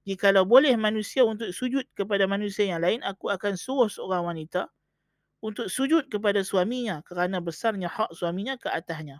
jikalau 0.08 0.44
boleh 0.48 0.74
manusia 0.78 1.22
untuk 1.26 1.50
sujud 1.54 1.84
kepada 1.98 2.24
manusia 2.30 2.64
yang 2.72 2.82
lain 2.82 3.00
aku 3.04 3.30
akan 3.30 3.54
suruh 3.58 3.86
seorang 3.90 4.24
wanita 4.30 4.62
untuk 5.44 5.68
sujud 5.70 6.04
kepada 6.12 6.40
suaminya 6.46 6.96
kerana 7.08 7.38
besarnya 7.42 7.88
hak 7.90 8.10
suaminya 8.18 8.54
ke 8.62 8.68
atasnya. 8.70 9.18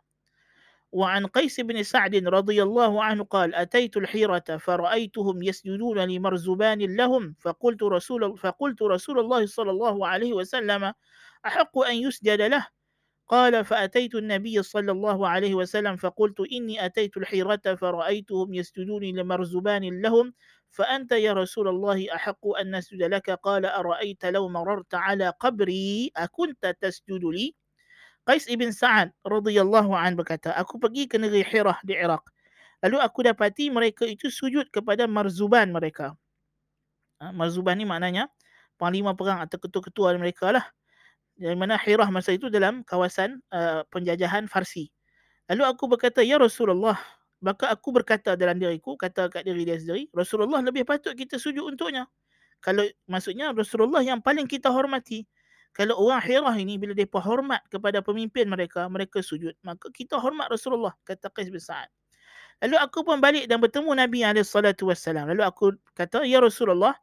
وعن 0.93 1.25
قيس 1.27 1.59
بن 1.59 1.83
سعد 1.83 2.15
رضي 2.15 2.63
الله 2.63 3.03
عنه 3.03 3.23
قال 3.23 3.55
أتيت 3.55 3.97
الحيرة 3.97 4.57
فرأيتهم 4.59 5.43
يسجدون 5.43 5.99
لمرزبان 5.99 6.95
لهم. 6.95 7.35
فقلت 7.39 7.83
رسول 7.83 8.37
فقلت 8.37 8.81
رسول 8.81 9.19
الله 9.19 9.45
صلى 9.45 9.71
الله 9.71 10.07
عليه 10.07 10.33
وسلم 10.33 10.93
أحق 11.45 11.77
أن 11.79 11.95
يسجد 11.95 12.41
له؟ 12.41 12.67
قال 13.27 13.65
فأتيت 13.65 14.15
النبي 14.15 14.63
صلى 14.63 14.91
الله 14.91 15.27
عليه 15.27 15.53
وسلم 15.55 15.95
فقلت 15.97 16.39
إني 16.51 16.85
أتيت 16.85 17.17
الحيرة 17.17 17.75
فرأيتهم 17.75 18.53
يسجدون 18.53 19.03
لمرزبان 19.03 20.01
لهم 20.01 20.33
فأنت 20.69 21.11
يا 21.11 21.33
رسول 21.33 21.67
الله 21.67 22.15
أحق 22.15 22.47
أن 22.61 22.75
نسجد 22.75 23.03
لك؟ 23.03 23.29
قال 23.31 23.65
أرأيت 23.65 24.25
لو 24.25 24.49
مررت 24.49 24.93
على 24.95 25.33
قبري 25.39 26.11
أكنت 26.17 26.75
تسجد 26.81 27.23
لي؟ 27.25 27.55
Qais 28.23 28.47
ibn 28.47 28.71
Sa'ad 28.71 29.11
radhiyallahu 29.27 29.91
an 29.91 30.15
berkata, 30.15 30.55
aku 30.55 30.79
pergi 30.79 31.11
ke 31.11 31.19
negeri 31.19 31.43
Hirah 31.43 31.79
di 31.83 31.95
Iraq. 31.99 32.23
Lalu 32.83 32.99
aku 32.99 33.19
dapati 33.27 33.67
mereka 33.71 34.07
itu 34.07 34.31
sujud 34.31 34.67
kepada 34.71 35.07
marzuban 35.07 35.71
mereka. 35.71 36.15
Ha, 37.19 37.31
marzuban 37.35 37.79
ni 37.79 37.87
maknanya 37.87 38.31
panglima 38.79 39.15
perang 39.15 39.43
atau 39.43 39.59
ketua-ketua 39.59 40.15
mereka 40.19 40.55
lah. 40.55 40.65
Dari 41.35 41.55
mana 41.55 41.75
Hirah 41.79 42.07
masa 42.11 42.35
itu 42.35 42.47
dalam 42.47 42.83
kawasan 42.87 43.41
uh, 43.51 43.83
penjajahan 43.91 44.47
Farsi. 44.47 44.91
Lalu 45.51 45.63
aku 45.67 45.91
berkata, 45.91 46.23
Ya 46.23 46.39
Rasulullah, 46.39 46.95
maka 47.43 47.67
aku 47.67 47.91
berkata 47.91 48.39
dalam 48.39 48.55
diriku, 48.55 48.95
kata 48.95 49.27
kat 49.27 49.43
diri 49.43 49.67
dia 49.67 49.75
sendiri, 49.75 50.07
Rasulullah 50.15 50.63
lebih 50.63 50.87
patut 50.87 51.11
kita 51.11 51.35
sujud 51.35 51.67
untuknya. 51.67 52.07
Kalau 52.63 52.87
maksudnya 53.11 53.51
Rasulullah 53.51 53.99
yang 53.99 54.23
paling 54.23 54.47
kita 54.47 54.71
hormati. 54.71 55.27
Kalau 55.73 55.97
orang 55.97 56.21
Hirah 56.21 56.55
ini 56.57 56.77
bila 56.77 56.93
mereka 56.93 57.17
hormat 57.21 57.61
kepada 57.73 57.99
pemimpin 58.05 58.45
mereka, 58.49 58.85
mereka 58.89 59.19
sujud. 59.25 59.57
Maka 59.65 59.89
kita 59.89 60.21
hormat 60.21 60.49
Rasulullah, 60.53 60.93
kata 61.05 61.33
Qais 61.33 61.49
bin 61.49 61.61
Sa'ad. 61.61 61.89
Lalu 62.61 62.77
aku 62.77 63.01
pun 63.01 63.17
balik 63.19 63.49
dan 63.49 63.57
bertemu 63.59 63.91
Nabi 63.97 64.21
SAW. 64.45 65.25
Lalu 65.33 65.41
aku 65.43 65.73
kata, 65.97 66.23
Ya 66.29 66.39
Rasulullah, 66.39 66.93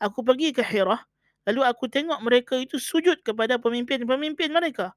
aku 0.00 0.24
pergi 0.24 0.56
ke 0.56 0.64
Hirah. 0.64 1.04
Lalu 1.44 1.60
aku 1.68 1.84
tengok 1.92 2.20
mereka 2.24 2.56
itu 2.56 2.80
sujud 2.80 3.20
kepada 3.20 3.60
pemimpin-pemimpin 3.60 4.48
mereka. 4.50 4.96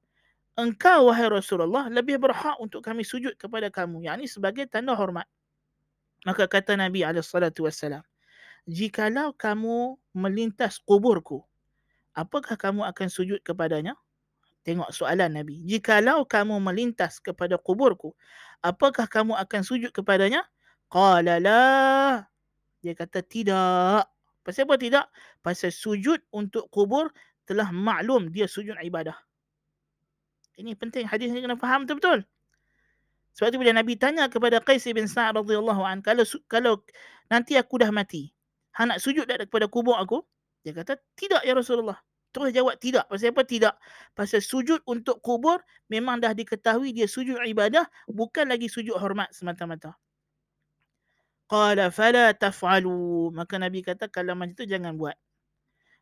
engkau 0.58 1.08
wahai 1.08 1.30
Rasulullah 1.30 1.86
lebih 1.86 2.18
berhak 2.18 2.58
untuk 2.58 2.82
kami 2.82 3.06
sujud 3.06 3.38
kepada 3.38 3.70
kamu 3.70 4.10
yakni 4.10 4.26
sebagai 4.26 4.66
tanda 4.66 4.98
hormat 4.98 5.24
maka 6.26 6.50
kata 6.50 6.74
Nabi 6.74 7.06
SAW 7.06 8.02
jikalau 8.66 9.30
kamu 9.38 9.94
melintas 10.18 10.82
kuburku 10.82 11.46
apakah 12.18 12.58
kamu 12.58 12.82
akan 12.82 13.06
sujud 13.06 13.38
kepadanya? 13.46 13.94
Tengok 14.66 14.90
soalan 14.90 15.38
Nabi. 15.38 15.62
Jikalau 15.62 16.26
kamu 16.26 16.58
melintas 16.58 17.22
kepada 17.22 17.54
kuburku 17.56 18.12
apakah 18.62 19.06
kamu 19.06 19.38
akan 19.38 19.60
sujud 19.62 19.90
kepadanya? 19.94 20.42
Qala 20.90 21.38
la. 21.38 21.62
Dia 22.82 22.94
kata 22.94 23.22
tidak. 23.22 24.08
Pasal 24.42 24.64
apa 24.64 24.74
tidak? 24.80 25.04
Pasal 25.44 25.70
sujud 25.74 26.22
untuk 26.32 26.70
kubur 26.72 27.12
telah 27.44 27.68
maklum 27.68 28.32
dia 28.32 28.48
sujud 28.48 28.76
ibadah. 28.80 29.16
Ini 30.58 30.74
penting 30.74 31.06
hadis 31.06 31.30
ni 31.30 31.44
kena 31.44 31.54
faham 31.54 31.86
betul-betul. 31.86 32.26
Sebab 33.36 33.54
tu 33.54 33.58
bila 33.62 33.70
Nabi 33.70 33.94
tanya 33.94 34.26
kepada 34.26 34.58
Qais 34.58 34.82
bin 34.90 35.06
Sa'ad 35.06 35.38
radhiyallahu 35.38 35.82
an, 35.86 36.02
kalau 36.02 36.26
kalau 36.50 36.82
nanti 37.30 37.54
aku 37.54 37.78
dah 37.78 37.94
mati, 37.94 38.34
hang 38.74 38.90
nak 38.90 38.98
sujud 38.98 39.30
tak 39.30 39.46
kepada 39.46 39.70
kubur 39.70 39.94
aku? 39.94 40.26
Dia 40.66 40.74
kata, 40.74 40.98
tidak 41.14 41.46
ya 41.46 41.54
Rasulullah. 41.54 42.02
Terus 42.28 42.52
jawab 42.52 42.76
tidak. 42.76 43.08
Pasal 43.08 43.32
apa 43.32 43.42
tidak? 43.44 43.74
Pasal 44.12 44.44
sujud 44.44 44.84
untuk 44.84 45.18
kubur 45.24 45.64
memang 45.88 46.20
dah 46.20 46.36
diketahui 46.36 46.92
dia 46.92 47.08
sujud 47.08 47.40
ibadah 47.40 47.88
bukan 48.08 48.52
lagi 48.52 48.68
sujud 48.68 48.96
hormat 49.00 49.32
semata-mata. 49.32 49.96
Qala 51.48 51.88
fala 51.88 52.36
taf'alu. 52.36 53.32
Maka 53.32 53.56
Nabi 53.56 53.80
kata 53.80 54.12
kalau 54.12 54.36
macam 54.36 54.52
tu 54.52 54.68
jangan 54.68 54.92
buat. 55.00 55.16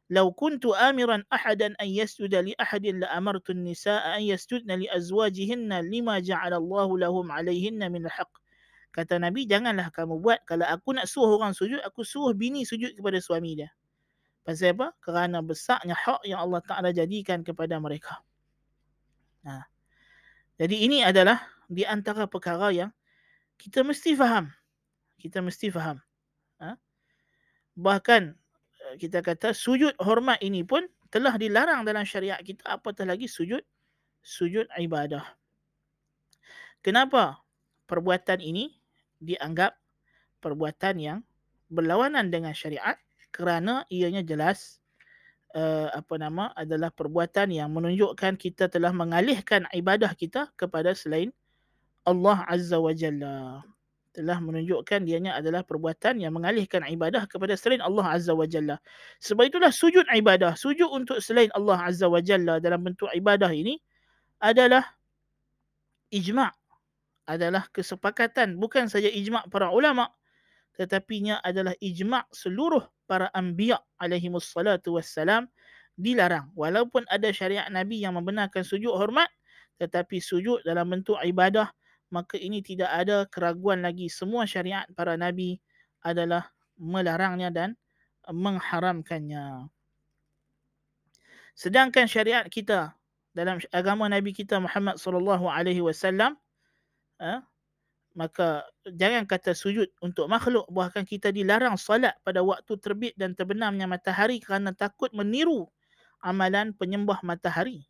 Lau 0.07 0.31
kuntu 0.31 0.71
amiran 0.75 1.27
ahadan 1.35 1.75
an 1.83 1.91
yasjuda 1.91 2.39
li 2.43 2.55
ahadin 2.63 3.03
la 3.03 3.11
amartu 3.11 3.51
an-nisaa 3.51 4.15
an 4.15 4.23
yasjudna 4.23 4.79
li 4.79 4.87
azwajihinna 4.87 5.83
lima 5.83 6.23
ja'ala 6.23 6.63
Allahu 6.63 6.95
lahum 6.95 7.27
'alayhinna 7.27 7.91
min 7.91 8.07
al-haq. 8.07 8.31
kata 8.97 9.21
Nabi 9.21 9.45
janganlah 9.45 9.93
kamu 9.93 10.17
buat 10.25 10.41
kalau 10.49 10.65
aku 10.65 10.97
nak 10.97 11.05
suruh 11.05 11.37
orang 11.37 11.53
sujud 11.53 11.85
aku 11.85 12.01
suruh 12.01 12.33
bini 12.33 12.65
sujud 12.65 12.97
kepada 12.97 13.21
suami 13.21 13.53
dia 13.61 13.69
pasal 14.47 14.79
apa 14.79 14.95
kerana 15.03 15.43
besarnya 15.43 15.99
hak 15.99 16.23
yang 16.23 16.39
Allah 16.39 16.63
Taala 16.63 16.95
jadikan 16.95 17.43
kepada 17.43 17.83
mereka 17.83 18.23
ha. 19.43 19.67
jadi 20.55 20.77
ini 20.87 21.03
adalah 21.03 21.43
di 21.67 21.83
antara 21.83 22.31
perkara 22.31 22.71
yang 22.71 22.95
kita 23.59 23.83
mesti 23.83 24.15
faham 24.15 24.55
kita 25.19 25.43
mesti 25.43 25.67
faham 25.75 25.99
ha. 26.63 26.79
bahkan 27.75 28.39
kita 28.95 29.19
kata 29.19 29.51
sujud 29.51 29.99
hormat 29.99 30.39
ini 30.39 30.63
pun 30.63 30.87
telah 31.11 31.35
dilarang 31.35 31.83
dalam 31.83 32.07
syariat 32.07 32.39
kita 32.39 32.79
apatah 32.79 33.03
lagi 33.03 33.27
sujud 33.27 33.63
sujud 34.27 34.67
ibadah. 34.75 35.23
Kenapa 36.83 37.43
perbuatan 37.87 38.43
ini 38.43 38.75
dianggap 39.23 39.79
perbuatan 40.43 40.95
yang 40.99 41.19
berlawanan 41.71 42.31
dengan 42.31 42.55
syariat 42.55 42.99
kerana 43.37 43.85
ianya 43.93 44.25
jelas 44.25 44.81
uh, 45.53 45.93
apa 45.93 46.17
nama 46.17 46.57
adalah 46.57 46.89
perbuatan 46.89 47.53
yang 47.53 47.69
menunjukkan 47.69 48.41
kita 48.41 48.73
telah 48.73 48.97
mengalihkan 48.97 49.69
ibadah 49.77 50.17
kita 50.17 50.49
kepada 50.57 50.97
selain 50.97 51.29
Allah 52.09 52.41
Azza 52.49 52.81
wa 52.81 52.97
Jalla 52.97 53.61
telah 54.17 54.41
menunjukkan 54.41 55.05
dianya 55.05 55.37
adalah 55.37 55.61
perbuatan 55.61 56.25
yang 56.25 56.33
mengalihkan 56.33 56.81
ibadah 56.89 57.29
kepada 57.29 57.53
selain 57.53 57.85
Allah 57.85 58.17
Azza 58.17 58.33
wa 58.33 58.49
Jalla. 58.49 58.81
Sebab 59.21 59.53
itulah 59.53 59.69
sujud 59.69 60.09
ibadah, 60.09 60.57
sujud 60.57 60.89
untuk 60.89 61.21
selain 61.21 61.53
Allah 61.53 61.77
Azza 61.85 62.09
wa 62.09 62.25
Jalla 62.25 62.57
dalam 62.57 62.81
bentuk 62.81 63.13
ibadah 63.13 63.53
ini 63.53 63.77
adalah 64.41 64.89
ijma' 66.09 66.49
adalah 67.29 67.69
kesepakatan 67.75 68.57
bukan 68.57 68.89
saja 68.89 69.13
ijma' 69.13 69.53
para 69.53 69.69
ulama 69.69 70.09
tetapi 70.77 71.29
nya 71.29 71.37
adalah 71.41 71.73
ijma' 71.81 72.29
seluruh 72.31 72.85
para 73.09 73.33
anbiya 73.33 73.81
alaihi 73.97 74.29
wassalatu 74.29 75.01
wassalam 75.01 75.49
dilarang. 75.97 76.53
Walaupun 76.53 77.09
ada 77.09 77.33
syariat 77.33 77.67
nabi 77.73 78.05
yang 78.05 78.15
membenarkan 78.15 78.63
sujud 78.63 78.93
hormat 78.93 79.33
tetapi 79.81 80.21
sujud 80.21 80.65
dalam 80.65 80.89
bentuk 80.93 81.17
ibadah 81.25 81.73
maka 82.13 82.39
ini 82.39 82.63
tidak 82.63 82.93
ada 82.93 83.27
keraguan 83.27 83.83
lagi. 83.83 84.07
Semua 84.07 84.47
syariat 84.47 84.87
para 84.95 85.19
nabi 85.19 85.59
adalah 86.05 86.47
melarangnya 86.79 87.51
dan 87.51 87.71
mengharamkannya. 88.29 89.67
Sedangkan 91.57 92.05
syariat 92.05 92.45
kita 92.47 92.93
dalam 93.33 93.61
agama 93.73 94.09
nabi 94.13 94.37
kita 94.37 94.61
Muhammad 94.61 95.01
sallallahu 95.01 95.49
alaihi 95.49 95.81
wasallam 95.81 96.37
ha, 97.21 97.45
maka 98.17 98.65
jangan 98.89 99.29
kata 99.29 99.53
sujud 99.53 99.93
untuk 100.01 100.25
makhluk 100.33 100.65
bahkan 100.73 101.05
kita 101.05 101.29
dilarang 101.29 101.77
salat 101.77 102.17
pada 102.25 102.41
waktu 102.41 102.73
terbit 102.81 103.13
dan 103.21 103.37
terbenamnya 103.37 103.85
matahari 103.85 104.41
kerana 104.41 104.73
takut 104.73 105.13
meniru 105.13 105.69
amalan 106.25 106.73
penyembah 106.73 107.21
matahari. 107.21 107.85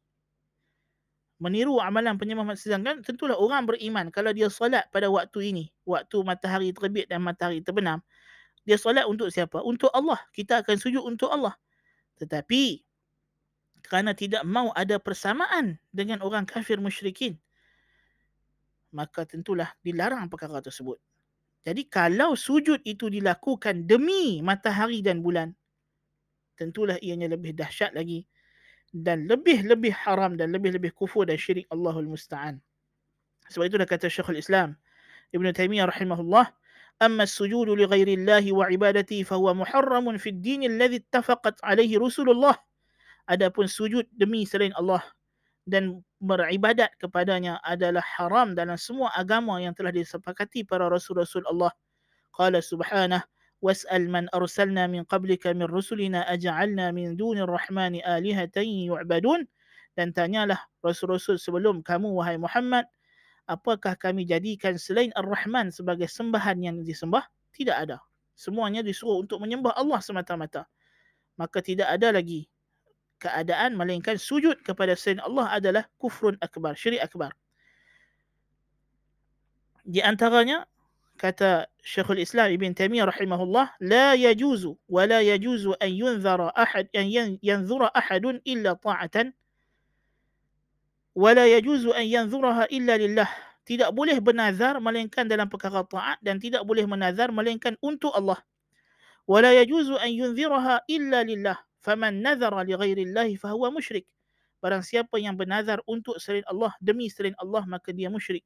Meniru 1.39 1.79
amalan 1.79 2.19
penyembah 2.19 2.43
matahari. 2.43 2.67
Sedangkan 2.67 3.07
tentulah 3.07 3.39
orang 3.39 3.71
beriman 3.71 4.11
kalau 4.11 4.35
dia 4.35 4.51
solat 4.51 4.91
pada 4.91 5.07
waktu 5.07 5.55
ini 5.55 5.65
waktu 5.87 6.27
matahari 6.27 6.75
terbit 6.75 7.07
dan 7.07 7.23
matahari 7.23 7.63
terbenam 7.63 8.03
dia 8.67 8.75
solat 8.75 9.07
untuk 9.07 9.31
siapa? 9.31 9.63
Untuk 9.63 9.95
Allah. 9.95 10.19
Kita 10.35 10.67
akan 10.67 10.75
sujud 10.75 11.07
untuk 11.07 11.31
Allah. 11.31 11.55
Tetapi 12.19 12.83
kerana 13.87 14.11
tidak 14.19 14.43
mau 14.43 14.75
ada 14.75 14.99
persamaan 14.99 15.79
dengan 15.95 16.19
orang 16.19 16.43
kafir 16.43 16.83
musyrikin 16.83 17.39
maka 18.96 19.24
tentulah 19.24 19.72
dilarang 19.82 20.28
perkara 20.28 20.60
tersebut 20.60 21.00
jadi 21.62 21.86
kalau 21.88 22.34
sujud 22.34 22.82
itu 22.84 23.08
dilakukan 23.08 23.86
demi 23.86 24.42
matahari 24.42 25.06
dan 25.06 25.22
bulan 25.22 25.54
tentulah 26.58 26.98
ianya 27.02 27.30
lebih 27.30 27.54
dahsyat 27.54 27.94
lagi 27.94 28.26
dan 28.92 29.26
lebih-lebih 29.26 29.96
haram 29.96 30.36
dan 30.36 30.52
lebih-lebih 30.52 30.92
kufur 30.92 31.24
dan 31.24 31.40
syirik 31.40 31.64
Allahul 31.72 32.12
Musta'an. 32.12 32.60
Sebab 33.48 33.66
itu 33.72 33.76
dah 33.80 33.88
kata 33.88 34.12
Syekhul 34.12 34.38
Islam 34.38 34.76
Ibn 35.32 35.48
Taymiyyah 35.56 35.88
rahimahullah 35.88 36.52
أما 37.02 37.26
السجود 37.26 37.82
لغير 37.82 38.08
الله 38.08 38.54
وعبادته 38.54 39.26
فهو 39.26 39.58
محرم 39.58 40.06
في 40.22 40.30
الدين 40.30 40.70
الذي 40.78 41.10
اتفقت 41.10 41.66
عليه 41.66 41.98
رسول 41.98 42.30
الله 42.30 42.54
Adapun 43.26 43.66
sujud 43.66 44.06
demi 44.14 44.46
selain 44.46 44.70
Allah 44.78 45.02
dan 45.66 46.02
beribadat 46.18 46.90
kepadanya 46.98 47.62
adalah 47.62 48.04
haram 48.18 48.58
dalam 48.58 48.76
semua 48.76 49.14
agama 49.14 49.62
yang 49.62 49.78
telah 49.78 49.94
disepakati 49.94 50.66
para 50.66 50.90
rasul-rasul 50.90 51.46
Allah. 51.48 51.72
Qala 52.34 52.64
subhanahu 52.64 53.22
واسأل 53.62 54.10
من 54.10 54.26
أرسلنا 54.34 54.90
من 54.90 55.04
قبلك 55.06 55.48
من 55.54 55.70
رسلنا 55.70 56.34
أجعلنا 56.34 56.92
من 56.92 57.16
دون 57.16 57.38
الرحمن 57.46 58.02
آلهة 58.02 58.58
يعبدون 58.58 59.42
dan 59.92 60.16
tanyalah 60.16 60.56
rasul-rasul 60.80 61.36
sebelum 61.36 61.84
kamu 61.84 62.16
wahai 62.16 62.40
Muhammad 62.40 62.88
apakah 63.44 64.00
kami 64.00 64.24
jadikan 64.24 64.80
selain 64.80 65.12
Ar-Rahman 65.20 65.68
sebagai 65.68 66.08
sembahan 66.08 66.64
yang 66.64 66.80
disembah 66.80 67.28
tidak 67.52 67.76
ada 67.76 67.98
semuanya 68.32 68.80
disuruh 68.88 69.20
untuk 69.20 69.44
menyembah 69.44 69.76
Allah 69.76 70.00
semata-mata 70.00 70.64
maka 71.36 71.60
tidak 71.60 71.92
ada 71.92 72.16
lagi 72.16 72.48
keadaan 73.19 73.75
melainkan 73.77 74.21
sujud 74.21 74.61
kepada 74.61 74.93
selain 74.93 75.21
Allah 75.25 75.49
adalah 75.49 75.85
kufrun 75.97 76.37
akbar 76.45 76.77
syirik 76.77 77.01
akbar. 77.01 77.33
Di 79.87 80.03
antaranya 80.03 80.67
kata 81.17 81.71
Syekhul 81.81 82.21
Islam 82.21 82.53
Ibn 82.53 82.77
Taimiyah 82.77 83.09
rahimahullah 83.09 83.81
la 83.81 84.13
yajuzu 84.19 84.77
wa 84.91 85.03
la 85.09 85.25
yajuzu 85.25 85.73
an 85.81 85.91
yunzara 85.91 86.53
ahad 86.53 86.93
an 86.93 87.09
yanzura 87.41 87.89
ahadun 87.97 88.43
illa 88.45 88.77
ta'atan 88.77 89.33
wa 91.17 91.31
la 91.33 91.49
yajuzu 91.49 91.97
an 91.97 92.05
yanzuraha 92.05 92.69
illa 92.69 93.01
lillah. 93.01 93.31
Tidak 93.67 93.91
boleh 93.91 94.23
bernazar 94.23 94.79
melainkan 94.79 95.27
dalam 95.27 95.51
perkara 95.51 95.83
taat 95.83 96.23
dan 96.23 96.39
tidak 96.39 96.63
boleh 96.63 96.87
menazar 96.87 97.35
melainkan 97.35 97.75
untuk 97.83 98.15
Allah. 98.15 98.39
Wa 99.27 99.43
la 99.43 99.51
yajuzu 99.57 99.99
an 99.99 100.13
yunziraha 100.13 100.87
illa 100.87 101.27
lillah 101.27 101.66
faman 101.87 102.19
nazara 102.19 102.67
li 102.67 102.75
ghairi 102.75 103.07
Allah 103.07 103.31
fa 103.39 103.55
huwa 103.55 103.71
musyrik. 103.71 104.11
Barang 104.59 104.83
siapa 104.83 105.23
yang 105.23 105.39
bernazar 105.39 105.79
untuk 105.87 106.19
selain 106.19 106.43
Allah 106.51 106.75
demi 106.83 107.07
selain 107.07 107.39
Allah 107.39 107.63
maka 107.71 107.95
dia 107.95 108.11
musyrik. 108.11 108.43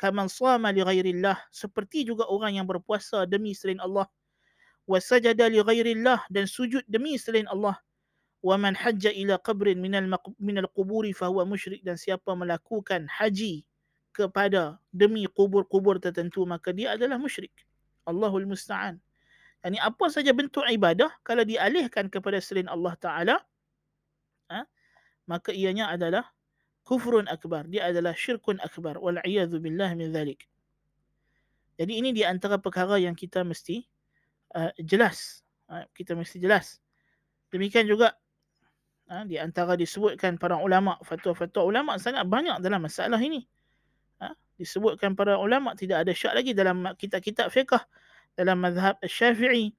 Kaman 0.00 0.32
sama 0.32 0.72
li 0.72 0.80
ghairillah 0.80 1.36
seperti 1.52 2.08
juga 2.08 2.24
orang 2.32 2.56
yang 2.56 2.64
berpuasa 2.64 3.28
demi 3.28 3.52
selain 3.52 3.76
Allah. 3.84 4.08
Wa 4.88 4.96
sajada 5.04 5.44
li 5.52 5.60
ghairillah 5.60 6.24
dan 6.32 6.48
sujud 6.48 6.80
demi 6.88 7.20
selain 7.20 7.44
Allah. 7.52 7.76
Wa 8.40 8.56
man 8.56 8.72
hajja 8.72 9.12
ila 9.12 9.36
qabrin 9.42 9.76
minal 9.76 10.08
minal 10.40 10.70
qubur 10.72 11.04
fa 11.12 11.28
huwa 11.28 11.44
musyrik 11.44 11.84
dan 11.84 12.00
siapa 12.00 12.32
melakukan 12.32 13.04
haji 13.10 13.66
kepada 14.14 14.78
demi 14.94 15.28
kubur-kubur 15.28 16.00
tertentu 16.00 16.46
maka 16.48 16.72
dia 16.72 16.96
adalah 16.96 17.20
musyrik. 17.20 17.52
Allahul 18.08 18.48
musta'an 18.48 19.02
yani 19.66 19.78
apa 19.82 20.06
saja 20.08 20.30
bentuk 20.30 20.62
ibadah 20.66 21.10
kalau 21.26 21.42
dialihkan 21.42 22.06
kepada 22.06 22.38
selain 22.38 22.70
Allah 22.70 22.94
taala 22.98 23.36
ha, 24.52 24.64
maka 25.28 25.52
ianya 25.52 25.92
adalah 25.92 26.24
kufrun 26.88 27.28
akbar. 27.28 27.68
Dia 27.68 27.92
adalah 27.92 28.16
syirkun 28.16 28.56
akbar. 28.64 28.96
Wal'iyadhu 28.96 29.60
billah 29.60 29.92
min 29.92 30.08
dhalik. 30.08 30.48
Jadi 31.76 32.00
ini 32.00 32.16
di 32.16 32.24
antara 32.24 32.56
perkara 32.56 32.96
yang 32.96 33.12
kita 33.12 33.44
mesti 33.44 33.84
uh, 34.56 34.72
jelas. 34.80 35.44
Uh, 35.68 35.84
kita 35.92 36.16
mesti 36.16 36.40
jelas. 36.40 36.80
Demikian 37.52 37.84
juga 37.84 38.16
uh, 39.12 39.22
di 39.28 39.36
antara 39.36 39.76
disebutkan 39.76 40.40
para 40.40 40.56
ulama, 40.56 40.96
fatwa-fatwa 41.04 41.60
ulama 41.68 42.00
sangat 42.00 42.24
banyak 42.24 42.56
dalam 42.64 42.80
masalah 42.80 43.20
ini. 43.20 43.44
Uh, 44.16 44.32
disebutkan 44.56 45.12
para 45.12 45.36
ulama 45.36 45.76
tidak 45.76 46.08
ada 46.08 46.16
syak 46.16 46.40
lagi 46.40 46.56
dalam 46.56 46.88
kitab-kitab 46.96 47.52
fiqh 47.52 47.78
dalam 48.38 48.62
mazhab 48.62 48.94
syafi'i 49.02 49.74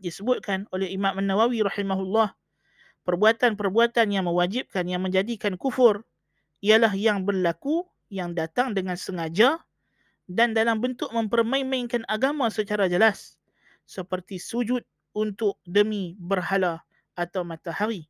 disebutkan 0.00 0.64
oleh 0.72 0.88
Imam 0.88 1.20
An-Nawawi 1.20 1.60
rahimahullah 1.60 2.32
perbuatan-perbuatan 3.04 4.08
yang 4.08 4.24
mewajibkan 4.24 4.88
yang 4.88 5.04
menjadikan 5.04 5.60
kufur 5.60 6.00
ialah 6.64 6.96
yang 6.96 7.28
berlaku 7.28 7.84
yang 8.08 8.32
datang 8.32 8.72
dengan 8.72 8.96
sengaja 8.96 9.60
dan 10.28 10.56
dalam 10.56 10.80
bentuk 10.80 11.12
mempermain-mainkan 11.12 12.08
agama 12.08 12.48
secara 12.48 12.88
jelas 12.88 13.36
seperti 13.88 14.40
sujud 14.40 14.80
untuk 15.16 15.56
demi 15.64 16.12
berhala 16.20 16.84
atau 17.16 17.42
matahari. 17.44 18.04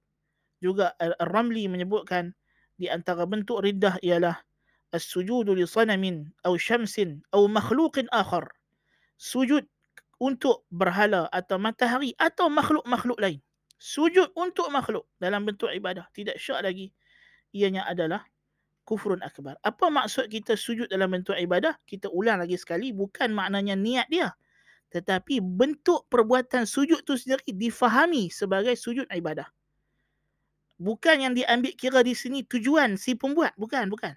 Juga 0.58 0.94
Ar-Ramli 0.98 1.70
menyebutkan 1.70 2.34
di 2.74 2.90
antara 2.90 3.22
bentuk 3.26 3.62
riddah 3.62 4.02
ialah 4.02 4.34
as-sujudu 4.90 5.54
li 5.54 5.62
sanamin 5.62 6.26
aw 6.42 6.58
syamsin 6.58 7.22
aw 7.30 7.46
makhluqin 7.46 8.10
akhar. 8.10 8.57
Sujud 9.18 9.66
untuk 10.22 10.62
berhala 10.70 11.26
atau 11.34 11.58
matahari 11.58 12.14
atau 12.14 12.46
makhluk-makhluk 12.46 13.18
lain. 13.18 13.42
Sujud 13.78 14.30
untuk 14.34 14.70
makhluk 14.70 15.06
dalam 15.18 15.46
bentuk 15.46 15.70
ibadah. 15.70 16.06
Tidak 16.14 16.38
syak 16.38 16.62
lagi. 16.62 16.90
Ianya 17.54 17.86
adalah 17.86 18.22
kufrun 18.86 19.22
akbar. 19.22 19.58
Apa 19.62 19.90
maksud 19.90 20.30
kita 20.30 20.54
sujud 20.54 20.90
dalam 20.90 21.10
bentuk 21.14 21.34
ibadah? 21.34 21.74
Kita 21.86 22.10
ulang 22.10 22.42
lagi 22.42 22.58
sekali 22.58 22.94
bukan 22.94 23.34
maknanya 23.34 23.74
niat 23.78 24.06
dia. 24.10 24.34
Tetapi 24.94 25.42
bentuk 25.44 26.06
perbuatan 26.08 26.64
sujud 26.64 27.04
tu 27.04 27.14
sendiri 27.14 27.54
difahami 27.54 28.30
sebagai 28.30 28.74
sujud 28.74 29.04
ibadah. 29.10 29.46
Bukan 30.78 31.26
yang 31.26 31.34
diambil 31.34 31.74
kira 31.74 32.00
di 32.06 32.14
sini 32.14 32.46
tujuan 32.46 32.94
si 32.94 33.18
pembuat. 33.18 33.54
Bukan 33.58 33.90
bukan. 33.90 34.14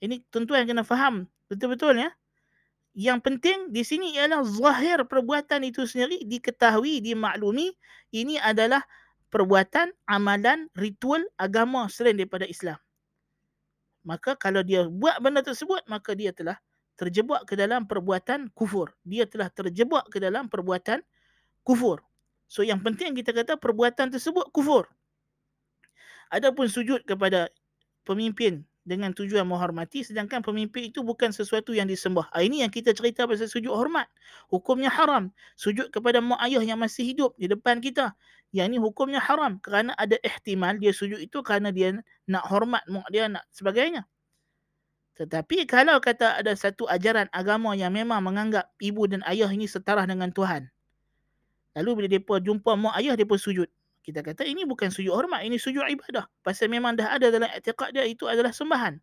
Ini 0.00 0.20
tuan-tuan 0.32 0.64
kena 0.68 0.84
faham 0.84 1.28
betul-betul 1.48 2.00
ya 2.00 2.10
yang 2.94 3.18
penting 3.18 3.74
di 3.74 3.82
sini 3.82 4.14
ialah 4.14 4.46
zahir 4.46 5.02
perbuatan 5.02 5.66
itu 5.66 5.82
sendiri 5.82 6.22
diketahui, 6.22 7.02
dimaklumi 7.02 7.74
ini 8.14 8.38
adalah 8.38 8.86
perbuatan, 9.34 9.90
amalan, 10.06 10.70
ritual 10.78 11.26
agama 11.34 11.90
selain 11.90 12.14
daripada 12.14 12.46
Islam. 12.46 12.78
Maka 14.06 14.38
kalau 14.38 14.62
dia 14.62 14.86
buat 14.86 15.18
benda 15.18 15.42
tersebut, 15.42 15.82
maka 15.90 16.14
dia 16.14 16.30
telah 16.30 16.54
terjebak 16.94 17.42
ke 17.50 17.58
dalam 17.58 17.82
perbuatan 17.90 18.54
kufur. 18.54 18.94
Dia 19.02 19.26
telah 19.26 19.50
terjebak 19.50 20.06
ke 20.14 20.22
dalam 20.22 20.46
perbuatan 20.46 21.02
kufur. 21.66 21.98
So 22.46 22.62
yang 22.62 22.78
penting 22.78 23.18
kita 23.18 23.34
kata 23.34 23.58
perbuatan 23.58 24.14
tersebut 24.14 24.54
kufur. 24.54 24.86
Adapun 26.30 26.70
sujud 26.70 27.02
kepada 27.02 27.50
pemimpin 28.06 28.62
dengan 28.84 29.16
tujuan 29.16 29.48
menghormati 29.48 30.04
sedangkan 30.04 30.44
pemimpin 30.44 30.92
itu 30.92 31.00
bukan 31.00 31.32
sesuatu 31.32 31.72
yang 31.72 31.88
disembah. 31.88 32.28
Ha, 32.30 32.44
ini 32.44 32.60
yang 32.60 32.68
kita 32.68 32.92
cerita 32.92 33.24
pasal 33.24 33.48
sujud 33.48 33.72
hormat. 33.72 34.06
Hukumnya 34.52 34.92
haram. 34.92 35.32
Sujud 35.56 35.88
kepada 35.88 36.20
mak 36.20 36.38
ayah 36.44 36.60
yang 36.60 36.76
masih 36.76 37.02
hidup 37.02 37.32
di 37.40 37.48
depan 37.48 37.80
kita. 37.80 38.12
Yang 38.52 38.76
ini 38.76 38.78
hukumnya 38.78 39.18
haram 39.18 39.58
kerana 39.58 39.96
ada 39.96 40.20
ihtimal 40.20 40.76
dia 40.78 40.92
sujud 40.92 41.18
itu 41.18 41.40
kerana 41.40 41.72
dia 41.72 41.98
nak 42.28 42.44
hormat 42.46 42.84
mak 42.86 43.08
dia 43.08 43.26
nak 43.26 43.42
sebagainya. 43.50 44.04
Tetapi 45.16 45.64
kalau 45.64 45.98
kata 45.98 46.38
ada 46.44 46.52
satu 46.52 46.84
ajaran 46.86 47.26
agama 47.32 47.72
yang 47.72 47.90
memang 47.90 48.20
menganggap 48.20 48.68
ibu 48.78 49.08
dan 49.08 49.24
ayah 49.26 49.48
ini 49.48 49.64
setara 49.64 50.04
dengan 50.04 50.28
Tuhan. 50.30 50.68
Lalu 51.74 51.90
bila 52.04 52.08
mereka 52.14 52.34
jumpa 52.38 52.70
mak 52.78 52.94
ayah, 53.02 53.14
mereka 53.18 53.34
sujud 53.40 53.66
kita 54.04 54.20
kata 54.20 54.44
ini 54.44 54.68
bukan 54.68 54.92
sujud 54.92 55.16
hormat, 55.16 55.48
ini 55.48 55.56
sujud 55.56 55.80
ibadah. 55.80 56.28
Pasal 56.44 56.68
memang 56.68 56.92
dah 56.92 57.16
ada 57.16 57.32
dalam 57.32 57.48
etiqat 57.48 57.96
dia 57.96 58.04
itu 58.04 58.28
adalah 58.28 58.52
sembahan. 58.52 59.00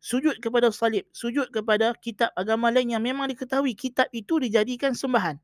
Sujud 0.00 0.40
kepada 0.40 0.72
salib, 0.72 1.04
sujud 1.12 1.52
kepada 1.52 1.92
kitab 2.00 2.32
agama 2.32 2.72
lain 2.72 2.96
yang 2.96 3.04
memang 3.04 3.28
diketahui 3.28 3.76
kitab 3.76 4.08
itu 4.16 4.40
dijadikan 4.40 4.96
sembahan. 4.96 5.36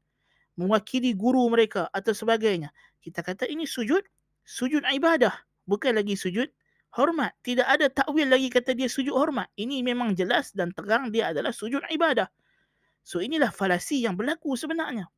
Mewakili 0.57 1.13
guru 1.13 1.45
mereka 1.53 1.93
atau 1.93 2.17
sebagainya. 2.17 2.73
Kita 3.05 3.21
kata 3.21 3.45
ini 3.53 3.69
sujud, 3.69 4.01
sujud 4.49 4.81
ibadah. 4.89 5.33
Bukan 5.69 6.01
lagi 6.01 6.17
sujud 6.17 6.49
hormat. 6.97 7.37
Tidak 7.45 7.69
ada 7.69 7.93
takwil 7.93 8.33
lagi 8.33 8.49
kata 8.49 8.73
dia 8.73 8.89
sujud 8.89 9.13
hormat. 9.13 9.53
Ini 9.61 9.85
memang 9.85 10.17
jelas 10.17 10.57
dan 10.57 10.73
terang 10.73 11.13
dia 11.13 11.37
adalah 11.37 11.53
sujud 11.53 11.85
ibadah. 11.93 12.33
So 13.05 13.21
inilah 13.21 13.53
falasi 13.53 14.09
yang 14.09 14.17
berlaku 14.17 14.57
sebenarnya 14.57 15.09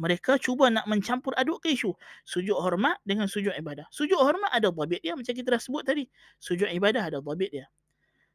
mereka 0.00 0.36
cuba 0.42 0.70
nak 0.70 0.86
mencampur 0.90 1.34
aduk 1.38 1.62
ke 1.62 1.74
isu 1.74 1.94
sujud 2.26 2.58
hormat 2.58 2.98
dengan 3.06 3.30
sujud 3.30 3.54
ibadah. 3.54 3.86
Sujud 3.94 4.18
hormat 4.18 4.50
ada 4.50 4.70
dhabit 4.74 5.00
dia 5.02 5.14
macam 5.14 5.32
kita 5.34 5.48
dah 5.54 5.62
sebut 5.62 5.82
tadi. 5.86 6.04
Sujud 6.42 6.66
ibadah 6.70 7.10
ada 7.10 7.18
dhabit 7.22 7.50
dia. 7.50 7.66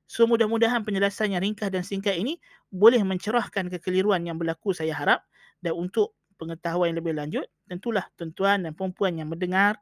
So 0.10 0.26
mudah-mudahan 0.26 0.82
penjelasan 0.82 1.38
yang 1.38 1.46
ringkas 1.46 1.70
dan 1.70 1.86
singkat 1.86 2.18
ini 2.18 2.42
boleh 2.74 3.02
mencerahkan 3.06 3.70
kekeliruan 3.70 4.26
yang 4.26 4.42
berlaku 4.42 4.74
saya 4.74 4.98
harap 4.98 5.22
dan 5.62 5.78
untuk 5.78 6.18
pengetahuan 6.42 6.96
yang 6.96 6.98
lebih 7.04 7.14
lanjut 7.14 7.46
tentulah 7.70 8.08
tuan-tuan 8.18 8.66
dan 8.66 8.74
puan-puan 8.74 9.14
yang 9.22 9.30
mendengar 9.30 9.78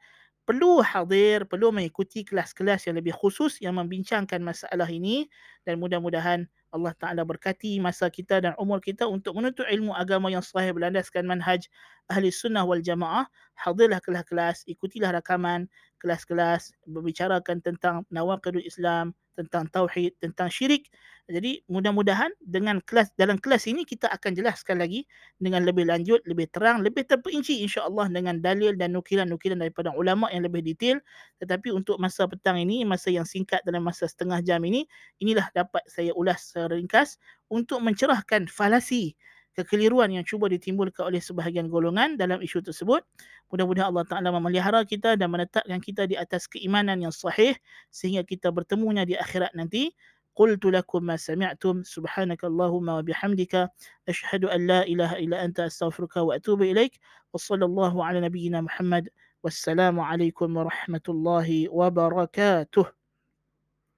perlu 0.47 0.79
hadir, 0.79 1.43
perlu 1.43 1.75
mengikuti 1.75 2.23
kelas-kelas 2.23 2.87
yang 2.87 2.95
lebih 2.99 3.11
khusus 3.15 3.59
yang 3.59 3.75
membincangkan 3.75 4.39
masalah 4.39 4.87
ini 4.87 5.27
dan 5.67 5.79
mudah-mudahan 5.79 6.47
Allah 6.71 6.93
Ta'ala 6.95 7.23
berkati 7.23 7.79
masa 7.79 8.11
kita 8.11 8.43
dan 8.43 8.53
umur 8.59 8.83
kita 8.83 9.07
untuk 9.07 9.35
menuntut 9.39 9.63
ilmu 9.67 9.95
agama 9.95 10.27
yang 10.27 10.43
sahih 10.43 10.75
berlandaskan 10.75 11.23
manhaj 11.23 11.63
ahli 12.11 12.31
sunnah 12.33 12.63
wal 12.67 12.81
jamaah. 12.83 13.27
Hadirlah 13.57 13.99
kelas-kelas, 14.05 14.69
ikutilah 14.69 15.09
rakaman 15.17 15.65
kelas-kelas 15.97 16.77
berbicarakan 16.85 17.57
tentang 17.65 18.05
nawakidul 18.13 18.61
Islam, 18.61 19.17
tentang 19.33 19.65
tauhid, 19.69 20.13
tentang 20.21 20.49
syirik. 20.49 20.89
Jadi 21.27 21.61
mudah-mudahan 21.67 22.31
dengan 22.39 22.79
kelas 22.85 23.11
dalam 23.19 23.35
kelas 23.41 23.67
ini 23.67 23.83
kita 23.83 24.07
akan 24.09 24.31
jelaskan 24.37 24.79
lagi 24.79 25.03
dengan 25.41 25.65
lebih 25.67 25.83
lanjut, 25.89 26.23
lebih 26.23 26.47
terang, 26.53 26.81
lebih 26.85 27.03
terperinci 27.03 27.61
insya-Allah 27.65 28.07
dengan 28.13 28.39
dalil 28.39 28.73
dan 28.79 28.95
nukilan-nukilan 28.95 29.59
daripada 29.59 29.91
ulama 29.93 30.31
yang 30.31 30.47
lebih 30.47 30.63
detail. 30.63 30.97
Tetapi 31.43 31.73
untuk 31.75 31.99
masa 31.99 32.25
petang 32.31 32.57
ini, 32.61 32.87
masa 32.87 33.11
yang 33.11 33.27
singkat 33.27 33.61
dalam 33.67 33.83
masa 33.83 34.07
setengah 34.07 34.39
jam 34.41 34.63
ini, 34.63 34.87
inilah 35.19 35.51
dapat 35.51 35.83
saya 35.91 36.15
ulas 36.15 36.47
secara 36.47 36.79
ringkas 36.79 37.19
untuk 37.51 37.83
mencerahkan 37.83 38.47
falasi 38.47 39.13
kekeliruan 39.56 40.08
yang 40.12 40.24
cuba 40.24 40.48
ditimbulkan 40.48 41.12
oleh 41.12 41.20
sebahagian 41.20 41.68
golongan 41.68 42.16
dalam 42.16 42.40
isu 42.40 42.64
tersebut. 42.64 43.04
Mudah-mudahan 43.52 43.92
Allah 43.92 44.06
Ta'ala 44.08 44.28
memelihara 44.32 44.80
kita 44.88 45.16
dan 45.20 45.28
menetapkan 45.28 45.78
kita 45.80 46.08
di 46.08 46.16
atas 46.16 46.48
keimanan 46.48 47.04
yang 47.04 47.12
sahih 47.12 47.52
sehingga 47.92 48.24
kita 48.24 48.48
bertemunya 48.48 49.04
di 49.04 49.14
akhirat 49.16 49.52
nanti. 49.52 49.92
قلت 50.32 50.64
لكم 50.64 51.04
ما 51.04 51.16
سمعتم 51.16 51.82
سبحانك 51.84 52.44
اللهم 52.44 52.88
وبحمدك 52.88 53.68
أشهد 54.08 54.44
أن 54.44 54.66
لا 54.66 54.80
إله 54.80 55.12
إلا 55.28 55.44
أنت 55.44 55.60
أستغفرك 55.60 56.16
وأتوب 56.16 56.62
إليك 56.62 56.96
وصلى 57.36 57.64
الله 57.64 58.04
على 58.04 58.20
نبينا 58.20 58.60
محمد 58.60 59.08
والسلام 59.44 60.00
عليكم 60.00 60.56
ورحمة 60.56 61.06
الله 61.08 61.68
وبركاته 61.68 62.95